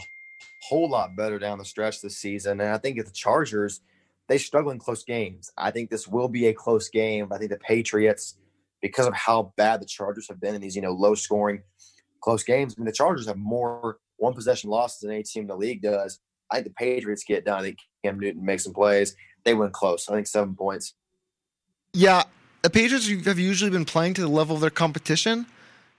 [0.68, 3.82] whole lot better down the stretch this season, and I think if the Chargers
[4.28, 5.52] they struggle in close games.
[5.58, 7.28] I think this will be a close game.
[7.32, 8.38] I think the Patriots,
[8.82, 11.64] because of how bad the Chargers have been in these you know low scoring
[12.22, 12.76] close games.
[12.78, 15.82] I mean, the Chargers have more one possession losses than any team in the league
[15.82, 16.20] does.
[16.52, 17.60] I think the Patriots get done.
[17.60, 19.16] I think Cam Newton makes some plays.
[19.44, 20.08] They win close.
[20.10, 20.94] I think seven points.
[21.94, 22.24] Yeah,
[22.62, 25.46] the Patriots have usually been playing to the level of their competition.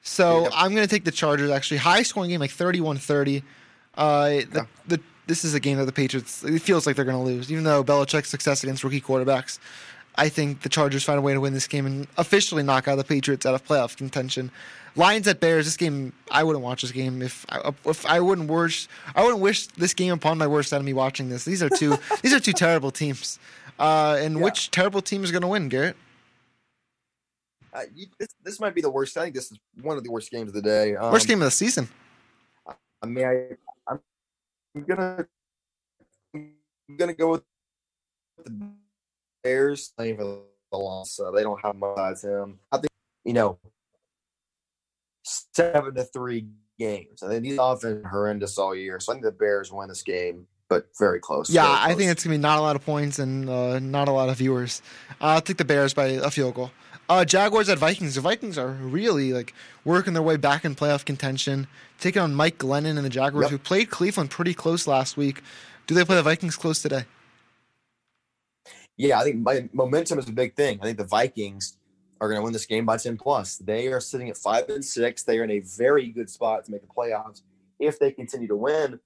[0.02, 0.52] So Yep.
[0.54, 1.78] I'm going to take the Chargers, actually.
[1.78, 3.42] High scoring game, like 31 30.
[3.94, 4.64] Uh, the, Yeah.
[4.86, 7.50] the, this is a game that the Patriots, it feels like they're going to lose.
[7.50, 9.58] Even though Belichick's success against rookie quarterbacks,
[10.16, 12.96] I think the Chargers find a way to win this game and officially knock out
[12.96, 14.50] the Patriots out of playoff contention.
[14.94, 15.64] Lions at Bears.
[15.64, 19.40] This game, I wouldn't watch this game if I, if I wouldn't wish I wouldn't
[19.40, 21.46] wish this game upon my worst enemy watching this.
[21.46, 23.38] These are two these are two terrible teams.
[23.78, 24.42] Uh, and Yeah.
[24.42, 25.96] which terrible team is going to win, Garrett?
[27.72, 29.16] Uh, you, this, this might be the worst.
[29.16, 30.94] I think this is one of the worst games of the day.
[30.94, 31.88] Um, Worst game of the season.
[33.02, 33.48] I mean, I,
[33.88, 34.00] I'm, I'm
[34.80, 35.26] gonna,
[36.34, 36.54] I'm
[36.96, 37.42] gonna go with
[38.44, 38.70] the
[39.42, 41.20] Bears playing for the loss.
[41.34, 42.58] They don't have much besides him.
[42.70, 42.88] I think
[43.24, 43.58] you know,
[45.24, 46.46] seven to three
[46.78, 47.22] games.
[47.22, 48.98] I think these offense horrendous all year.
[49.00, 51.50] So I think the Bears win this game, but very close.
[51.50, 54.08] Yeah, very I think it's gonna be not a lot of points and uh, not
[54.08, 54.82] a lot of viewers.
[55.20, 56.70] Uh, I'll take the Bears by a field goal.
[57.12, 58.14] Uh, Jaguars at Vikings.
[58.14, 59.52] The Vikings are really like
[59.84, 61.66] working their way back in playoff contention,
[62.00, 63.50] taking on Mike Glennon and the Jaguars, Yep.
[63.50, 65.42] who played Cleveland pretty close last week.
[65.86, 67.04] Do they play the Vikings close today?
[68.96, 70.78] Yeah, I think my momentum is a big thing.
[70.80, 71.76] I think the Vikings
[72.18, 73.58] are going to win this game by 10 plus.
[73.58, 75.22] They are sitting at five and six.
[75.22, 77.42] They are in a very good spot to make the playoffs
[77.78, 79.00] if they continue to win.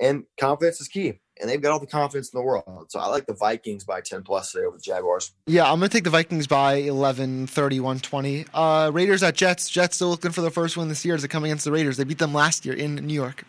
[0.00, 1.18] And confidence is key.
[1.40, 2.86] And they've got all the confidence in the world.
[2.88, 5.32] So I like the Vikings by 10 plus today over the Jaguars.
[5.46, 8.46] Yeah, I'm going to take the Vikings by 11, 31, 20.
[8.52, 9.70] Uh, Raiders at Jets.
[9.70, 11.96] Jets still looking for their first win this year as they come against the Raiders.
[11.96, 13.44] They beat them last year in New York.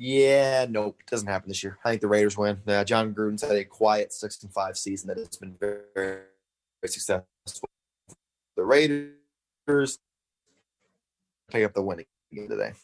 [0.00, 1.76] Yeah, nope, doesn't happen this year.
[1.84, 2.60] I think the Raiders win.
[2.68, 6.20] Uh, Jon Gruden's had a quiet six and five season that has been very, very
[6.86, 7.26] successful.
[8.56, 9.98] The Raiders
[11.50, 12.74] pick up the winning game today.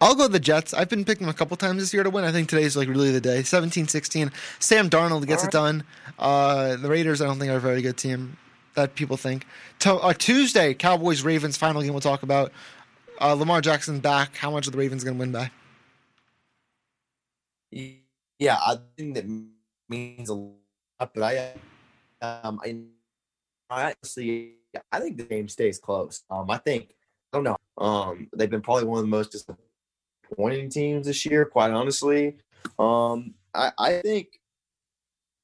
[0.00, 0.74] I'll go the Jets.
[0.74, 2.24] I've been picking them a couple times this year to win.
[2.24, 3.40] I think today's like really the day.
[3.40, 4.32] 17-16.
[4.58, 5.84] Sam Darnold gets All it done.
[6.18, 8.36] Uh, the Raiders, I don't think are a very good team
[8.74, 9.46] that people think.
[9.80, 11.92] To, uh, Tuesday, Cowboys Ravens final game.
[11.92, 12.52] We'll talk about.
[13.20, 14.36] Uh, Lamar Jackson back.
[14.36, 15.50] How much are the Ravens going to win by?
[18.38, 19.26] Yeah, I think that
[19.88, 20.58] means a lot,
[20.98, 21.54] but I,
[22.20, 22.76] um, I,
[23.70, 24.54] I honestly,
[24.92, 26.22] I think the game stays close.
[26.28, 26.94] Um, I think
[27.32, 27.56] I don't know.
[27.78, 29.63] Um, they've been probably one of the most disappointing
[30.70, 32.36] teams this year, quite honestly.
[32.78, 34.40] Um, I, I think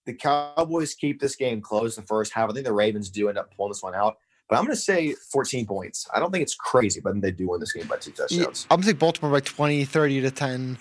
[0.07, 2.51] the Cowboys keep this game close in the first half.
[2.51, 4.18] I think the Ravens do end up pulling this one out.
[4.49, 6.09] But I'm going to say 14 points.
[6.12, 8.66] I don't think it's crazy, but they do win this game by two Yeah, touchdowns.
[8.68, 10.78] I'm going to take Baltimore by 20, 30 to 10.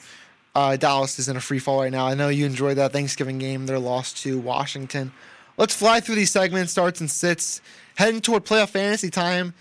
[0.55, 2.07] Uh, Dallas is in a free fall right now.
[2.07, 3.68] I know you enjoyed that Thanksgiving game.
[3.68, 5.12] They're lost to Washington.
[5.57, 7.62] Let's fly through these segments, starts and sits.
[7.95, 9.53] Heading toward playoff fantasy time.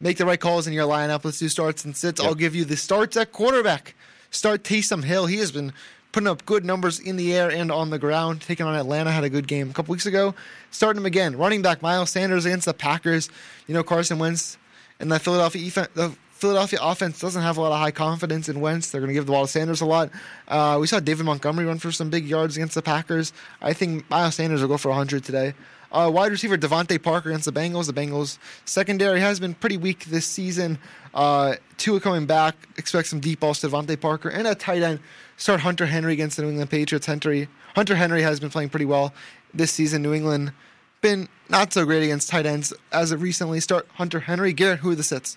[0.00, 1.24] Make the right calls in your lineup.
[1.24, 2.20] Let's do starts and sits.
[2.20, 3.94] I'll give you the starts at quarterback.
[4.30, 5.26] Start Taysom Hill.
[5.26, 5.72] He has been
[6.12, 8.40] putting up good numbers in the air and on the ground.
[8.40, 10.34] Taking on Atlanta, had a good game a couple weeks ago.
[10.70, 11.36] Starting him again.
[11.36, 13.30] Running back Miles Sanders against the Packers.
[13.66, 14.58] You know Carson Wentz
[15.00, 18.90] and the Philadelphia the Philadelphia offense doesn't have a lot of high confidence in Wentz.
[18.90, 20.10] They're going to give the ball to Sanders a lot.
[20.46, 23.32] Uh, we saw David Montgomery run for some big yards against the Packers.
[23.62, 25.54] I think Miles Sanders will go for 100 today.
[25.94, 27.86] Uh, wide receiver DeVante Parker against the Bengals.
[27.86, 30.76] The Bengals secondary has been pretty weak this season.
[31.14, 32.56] Uh, Tua coming back.
[32.76, 34.28] Expect some deep balls to DeVante Parker.
[34.28, 34.98] And a tight end,
[35.36, 37.06] start Hunter Henry against the New England Patriots.
[37.06, 39.14] Hunter, Hunter Henry has been playing pretty well
[39.54, 40.02] this season.
[40.02, 40.52] New England
[41.00, 43.60] been not so great against tight ends as of recently.
[43.60, 44.52] Start Hunter Henry.
[44.52, 45.36] Garrett, who are the sits?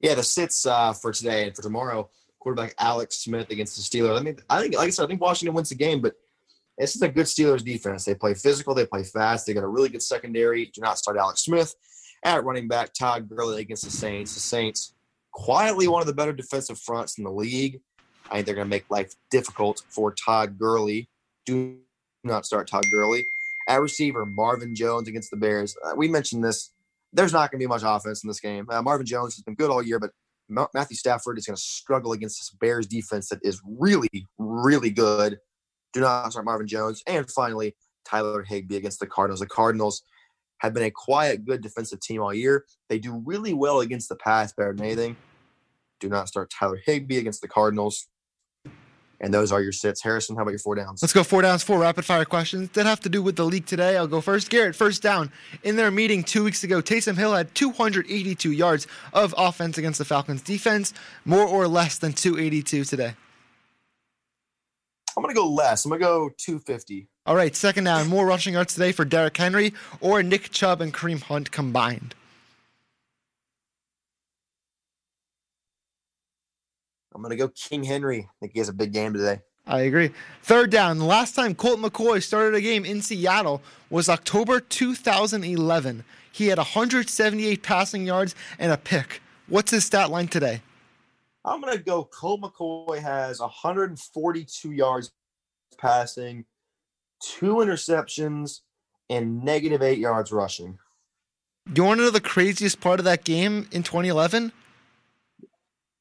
[0.00, 2.08] Yeah, the sits uh, for today and for tomorrow.
[2.38, 4.18] Quarterback Alex Smith against the Steelers.
[4.18, 6.14] I mean, I think, like I said, I think Washington wins the game, but
[6.78, 8.04] this is a good Steelers defense.
[8.04, 10.66] They play physical, they play fast, they got a really good secondary.
[10.66, 11.74] Do not start Alex Smith
[12.24, 12.92] at running back.
[12.92, 14.34] Todd Gurley against the Saints.
[14.34, 14.94] The Saints
[15.32, 17.80] quietly one of the better defensive fronts in the league.
[18.30, 21.08] I think they're going to make life difficult for Todd Gurley.
[21.44, 21.78] Do
[22.24, 23.24] not start Todd Gurley.
[23.68, 25.76] At receiver, Marvin Jones against the Bears.
[25.84, 26.72] Uh, we mentioned this.
[27.12, 28.66] There's not going to be much offense in this game.
[28.70, 30.10] Uh, Marvin Jones has been good all year, but
[30.48, 35.38] Matthew Stafford is going to struggle against this Bears defense that is really, really good.
[35.92, 37.02] Do not start Marvin Jones.
[37.06, 37.74] And finally,
[38.04, 39.40] Tyler Higbee against the Cardinals.
[39.40, 40.02] The Cardinals
[40.58, 42.64] have been a quiet, good defensive team all year.
[42.88, 45.16] They do really well against the pass, better than anything.
[46.00, 48.08] Do not start Tyler Higbee against the Cardinals.
[49.18, 50.02] And those are your sits.
[50.02, 51.02] Harrison, how about your four downs?
[51.02, 53.64] Let's go four downs, four rapid fire questions that have to do with the league
[53.64, 53.96] today.
[53.96, 54.50] I'll go first.
[54.50, 55.32] Garrett, first down.
[55.62, 60.04] In their meeting two weeks ago, Taysom Hill had 282 yards of offense against the
[60.04, 60.92] Falcons defense,
[61.24, 63.14] more or less than 282 today.
[65.16, 65.84] I'm going to go less.
[65.84, 67.08] I'm going to go 250.
[67.24, 68.08] All right, second down.
[68.08, 72.14] More rushing yards today for Derrick Henry or Nick Chubb and Kareem Hunt combined.
[77.14, 78.28] I'm going to go King Henry.
[78.28, 79.40] I think he has a big game today.
[79.66, 80.10] I agree.
[80.42, 80.98] Third down.
[80.98, 86.04] The last time Colt McCoy started a game in Seattle was October 2011.
[86.30, 89.22] He had 178 passing yards and a pick.
[89.48, 90.60] What's his stat line today?
[91.46, 95.12] I'm going to go Colt McCoy has 142 yards
[95.78, 96.44] passing,
[97.22, 98.60] two interceptions,
[99.08, 100.78] and negative eight yards rushing.
[101.72, 104.52] You want to know the craziest part of that game in 2011?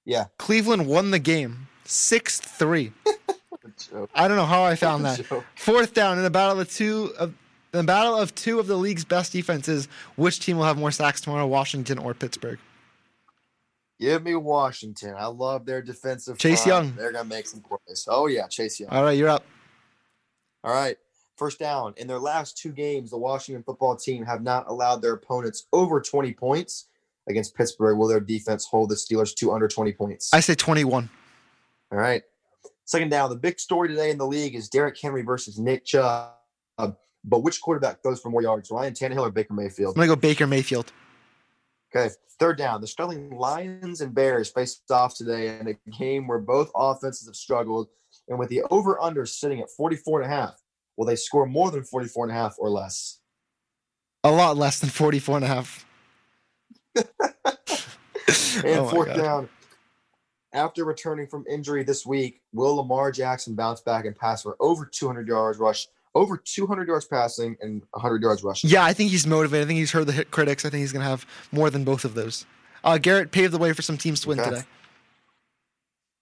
[0.03, 0.25] Yeah.
[0.37, 2.91] Cleveland won the game 6 3.
[4.15, 5.25] I don't know how I found that.
[5.55, 7.33] Fourth down in the battle of two of
[7.71, 9.87] the battle of two of the league's best defenses.
[10.15, 12.59] Which team will have more sacks tomorrow, Washington or Pittsburgh?
[13.99, 15.15] Give me Washington.
[15.17, 16.37] I love their defensive.
[16.37, 16.85] Chase front.
[16.87, 16.95] Young.
[16.95, 18.07] They're going to make some plays.
[18.09, 18.47] Oh, yeah.
[18.47, 18.89] Chase Young.
[18.89, 19.45] All right, you're up.
[20.63, 20.97] All right.
[21.37, 21.93] First down.
[21.97, 26.01] In their last two games, the Washington football team have not allowed their opponents over
[26.01, 26.87] 20 points.
[27.27, 30.31] Against Pittsburgh, will their defense hold the Steelers to under 20 points?
[30.31, 31.09] I say 21.
[31.91, 32.21] All right.
[32.83, 33.31] Second down.
[33.31, 36.33] The big story today in the league is Derrick Henry versus Nick Chubb.
[36.77, 39.95] But which quarterback goes for more yards, Ryan Tannehill or Baker Mayfield?
[39.95, 40.93] I'm going to go Baker Mayfield.
[41.93, 42.13] Okay.
[42.39, 42.81] Third down.
[42.81, 47.35] The struggling Lions and Bears faced off today in a game where both offenses have
[47.35, 47.87] struggled.
[48.27, 50.61] And with the over under sitting at 44 and a half,
[50.97, 53.19] will they score more than 44 and a half or less?
[54.23, 55.85] A lot less than 44 and a half.
[58.63, 59.17] And Oh fourth God.
[59.17, 59.49] down.
[60.53, 64.85] After returning from injury this week, will Lamar Jackson bounce back and pass for over
[64.85, 68.69] 200 yards rush, over 200 yards passing, and 100 yards rushing?
[68.69, 69.65] Yeah, I think he's motivated.
[69.65, 70.65] I think he's heard the hit critics.
[70.65, 72.45] I think he's going to have more than both of those.
[72.83, 74.49] Uh, Garrett paved the way for some teams to win Okay.
[74.49, 74.63] today.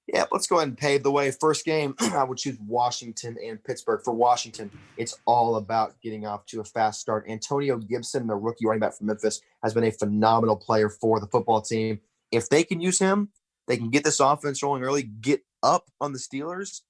[0.08, 1.32] Yeah, let's go ahead and pave the way.
[1.32, 4.02] First game, I would choose Washington and Pittsburgh.
[4.04, 7.26] For Washington, it's all about getting off to a fast start.
[7.30, 11.28] Antonio Gibson, the rookie running back from Memphis, has been a phenomenal player for the
[11.28, 12.02] football team.
[12.32, 13.30] If they can use him,
[13.68, 16.82] they can get this offense rolling early, get up on the Steelers.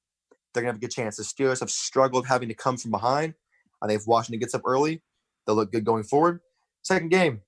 [0.54, 1.18] They're gonna have a good chance.
[1.18, 3.34] The Steelers have struggled having to come from behind.
[3.82, 5.02] I think if Washington gets up early,
[5.46, 6.40] they'll look good going forward.
[6.84, 7.42] Second game,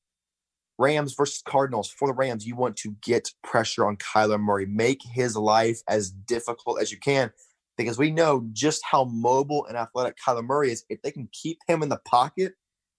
[0.78, 1.90] Rams versus Cardinals.
[1.90, 4.66] For the Rams, you want to get pressure on Kyler Murray.
[4.66, 7.32] Make his life as difficult as you can
[7.78, 10.86] because we know just how mobile and athletic Kyler Murray is.
[10.90, 12.54] If they can keep him in the pocket,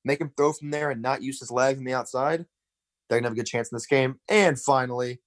[0.05, 2.47] make him throw from there and not use his legs on the outside,
[3.09, 4.21] they're going to have a good chance in this game.
[4.29, 5.21] And finally,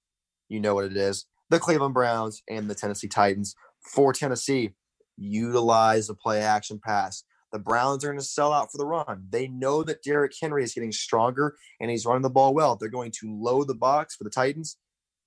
[0.48, 3.54] you know what it is the Cleveland Browns and the Tennessee Titans.
[3.80, 4.74] For Tennessee,
[5.16, 7.24] utilize the play action pass.
[7.52, 9.26] The Browns are going to sell out for the run.
[9.28, 12.76] They know that Derrick Henry is getting stronger and he's running the ball well.
[12.76, 14.76] They're going to load the box for the Titans.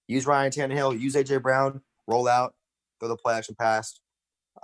[0.08, 2.54] Use Ryan Tannehill, use AJ Brown, roll out,
[3.00, 4.00] throw the play action pass.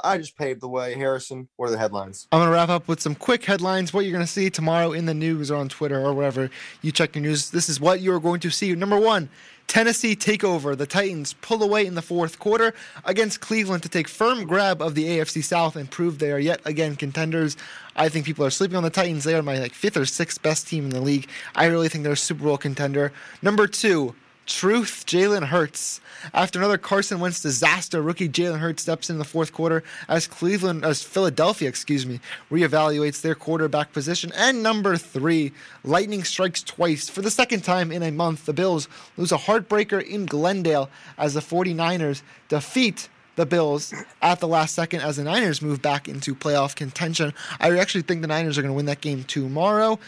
[0.04, 0.96] I just paved the way.
[0.96, 2.28] Harrison, what are the headlines?
[2.32, 3.94] I'm going to wrap up with some quick headlines.
[3.94, 6.50] What you're going to see tomorrow in the news or on Twitter or wherever
[6.82, 7.52] you check your news.
[7.52, 8.74] This is what you're going to see.
[8.76, 9.30] Number one,
[9.68, 10.78] Tennessee takeover.
[10.78, 12.74] The Titans pull away in the fourth quarter
[13.06, 16.62] against Cleveland to take firm grab of the AFC South and prove they are yet
[16.66, 17.58] again contenders.
[17.96, 19.26] I think people are sleeping on the Titans.
[19.26, 21.28] They are my like fifth or sixth best team in the league.
[21.56, 23.12] I really think they're a Super Bowl contender.
[23.42, 24.16] Number two,
[24.50, 26.02] Truth, Jalen Hurts.
[26.34, 30.84] After another Carson Wentz disaster, rookie Jalen Hurts steps in the fourth quarter as Cleveland,
[30.84, 32.20] as Philadelphia, excuse me,
[32.52, 34.32] reevaluates their quarterback position.
[34.36, 38.48] And number three, lightning strikes twice for the second time in a month.
[38.48, 44.48] The Bills lose a heartbreaker in Glendale as the 49ers defeat the Bills at the
[44.48, 47.36] last second as the Niners move back into playoff contention.
[47.60, 50.00] I actually think the Niners are going to win that game tomorrow.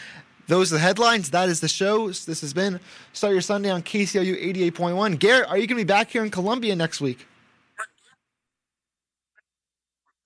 [0.48, 1.30] Those are the headlines.
[1.32, 2.08] That is the show.
[2.08, 2.80] This has been
[3.14, 5.20] Start Your Sunday on KCOU 88.1.
[5.20, 7.26] Garrett, are you going to be back here in Columbia next week?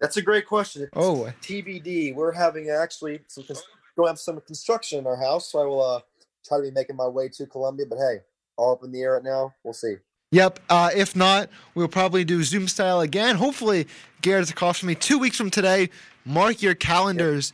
[0.02, 0.84] That's a great question.
[0.84, 1.32] It's Oh.
[1.42, 2.14] TBD.
[2.14, 5.82] We're having actually some going to have some construction in our house, so I will
[5.82, 6.00] uh,
[6.46, 7.86] try to be making my way to Columbia.
[7.90, 8.18] But hey,
[8.58, 9.54] all up in the air right now.
[9.64, 9.96] We'll see.
[10.32, 10.60] Yep.
[10.70, 13.36] Uh, if not, we'll probably do Zoom style again.
[13.36, 13.88] Hopefully,
[14.22, 15.90] Garrett's across from me two weeks from today.
[16.26, 17.54] Mark your calendars.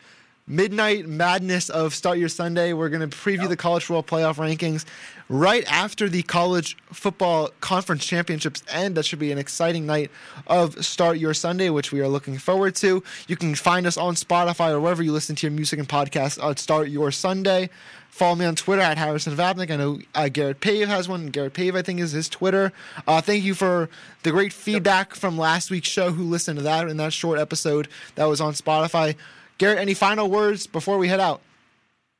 [0.51, 2.73] Midnight madness of Start Your Sunday.
[2.73, 4.83] We're going to preview the college football playoff rankings
[5.29, 8.95] right after the college football conference championships end.
[8.95, 10.11] That should be an exciting night
[10.47, 13.01] of Start Your Sunday, which we are looking forward to.
[13.29, 16.43] You can find us on Spotify or wherever you listen to your music and podcasts
[16.43, 17.69] at Start Your Sunday.
[18.09, 19.71] Follow me on Twitter at Harrison Vapnik.
[19.71, 21.27] I know uh, Garrett Pave has one.
[21.27, 22.73] Garrett Pave, I think, is his Twitter.
[23.07, 23.89] Uh, thank you for
[24.23, 26.11] the great feedback from last week's show.
[26.11, 29.15] Who listened to that in that short episode that was on Spotify?
[29.61, 31.39] Garrett, any final words before we head out?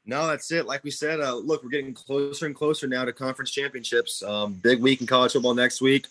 [0.06, 0.68] No, that's it.
[0.68, 4.22] Like we said, uh, look, we're getting closer and closer now to conference championships.
[4.22, 6.06] Um, big week in college football next week,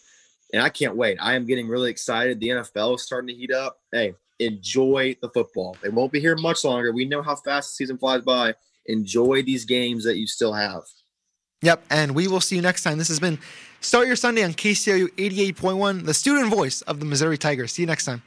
[0.52, 1.18] and I can't wait.
[1.20, 2.40] I am getting really excited.
[2.40, 3.78] The NFL is starting to heat up.
[3.92, 5.76] Hey, enjoy the football.
[5.84, 6.90] It won't be here much longer.
[6.90, 8.56] We know how fast the season flies by.
[8.86, 10.82] Enjoy these games that you still have.
[11.62, 12.98] Yep, and we will see you next time.
[12.98, 13.38] This has been
[13.80, 17.70] Start Your Sunday on KCOU 88.1, the student voice of the Missouri Tigers.
[17.70, 18.20] See you next time.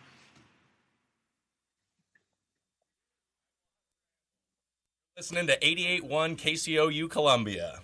[5.23, 7.79] Listening to 88.1 KCOU Columbia.